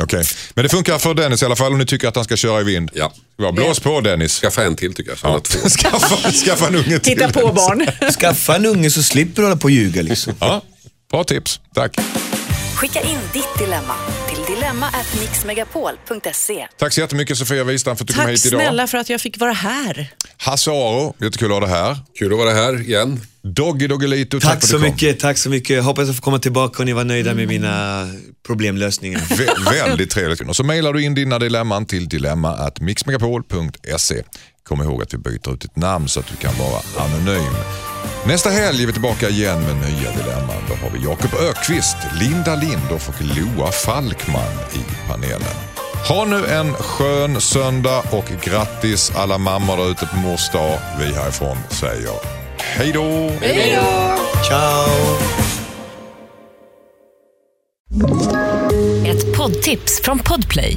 [0.00, 0.24] Okej,
[0.54, 2.60] men det funkar för Dennis i alla fall om ni tycker att han ska köra
[2.60, 2.90] i vind.
[2.94, 3.12] Ja.
[3.36, 4.40] Ja, blås på Dennis.
[4.40, 5.68] Skaffa en till tycker jag, två.
[5.68, 7.12] skaffa, skaffa en unge till.
[7.12, 7.86] Hitta på barn.
[8.12, 10.34] Skaffa en unge så slipper du hålla på och ljuga liksom.
[10.40, 10.62] Ja,
[11.10, 11.60] bra tips.
[11.74, 11.96] Tack.
[12.82, 13.94] Skicka in ditt dilemma
[14.28, 16.66] till dilemma@mixmegapol.se.
[16.78, 18.60] Tack så jättemycket Sofia Wistam för att du kom Tack hit idag.
[18.60, 20.12] snälla för att jag fick vara här.
[20.36, 21.96] Hasse Aro, jättekul att ha dig här.
[22.18, 23.20] Kul att vara här igen.
[23.42, 24.82] Doggy Doggelito, tack, Tack så kom.
[24.82, 25.84] mycket, tack så mycket.
[25.84, 28.06] Hoppas jag får komma tillbaka och ni var nöjda med mina
[28.46, 29.20] problemlösningar.
[29.20, 30.40] Vä- väldigt trevligt.
[30.48, 34.22] Och så mejlar du in dina dilemman till dilemma.mixmegapol.se.
[34.62, 37.52] Kom ihåg att vi byter ut ditt namn så att du kan vara anonym.
[38.26, 40.62] Nästa helg är vi tillbaka igen med nya dilemman.
[40.68, 45.56] Då har vi Jakob Ökvist, Linda Lindorff och Loa Falkman i panelen.
[46.08, 50.78] Ha nu en skön söndag och grattis alla mammor där ute på mors dag.
[50.98, 52.12] Vi härifrån säger
[52.58, 53.30] hej då!
[54.48, 54.86] Ciao!
[59.06, 60.76] Ett poddtips från Podplay.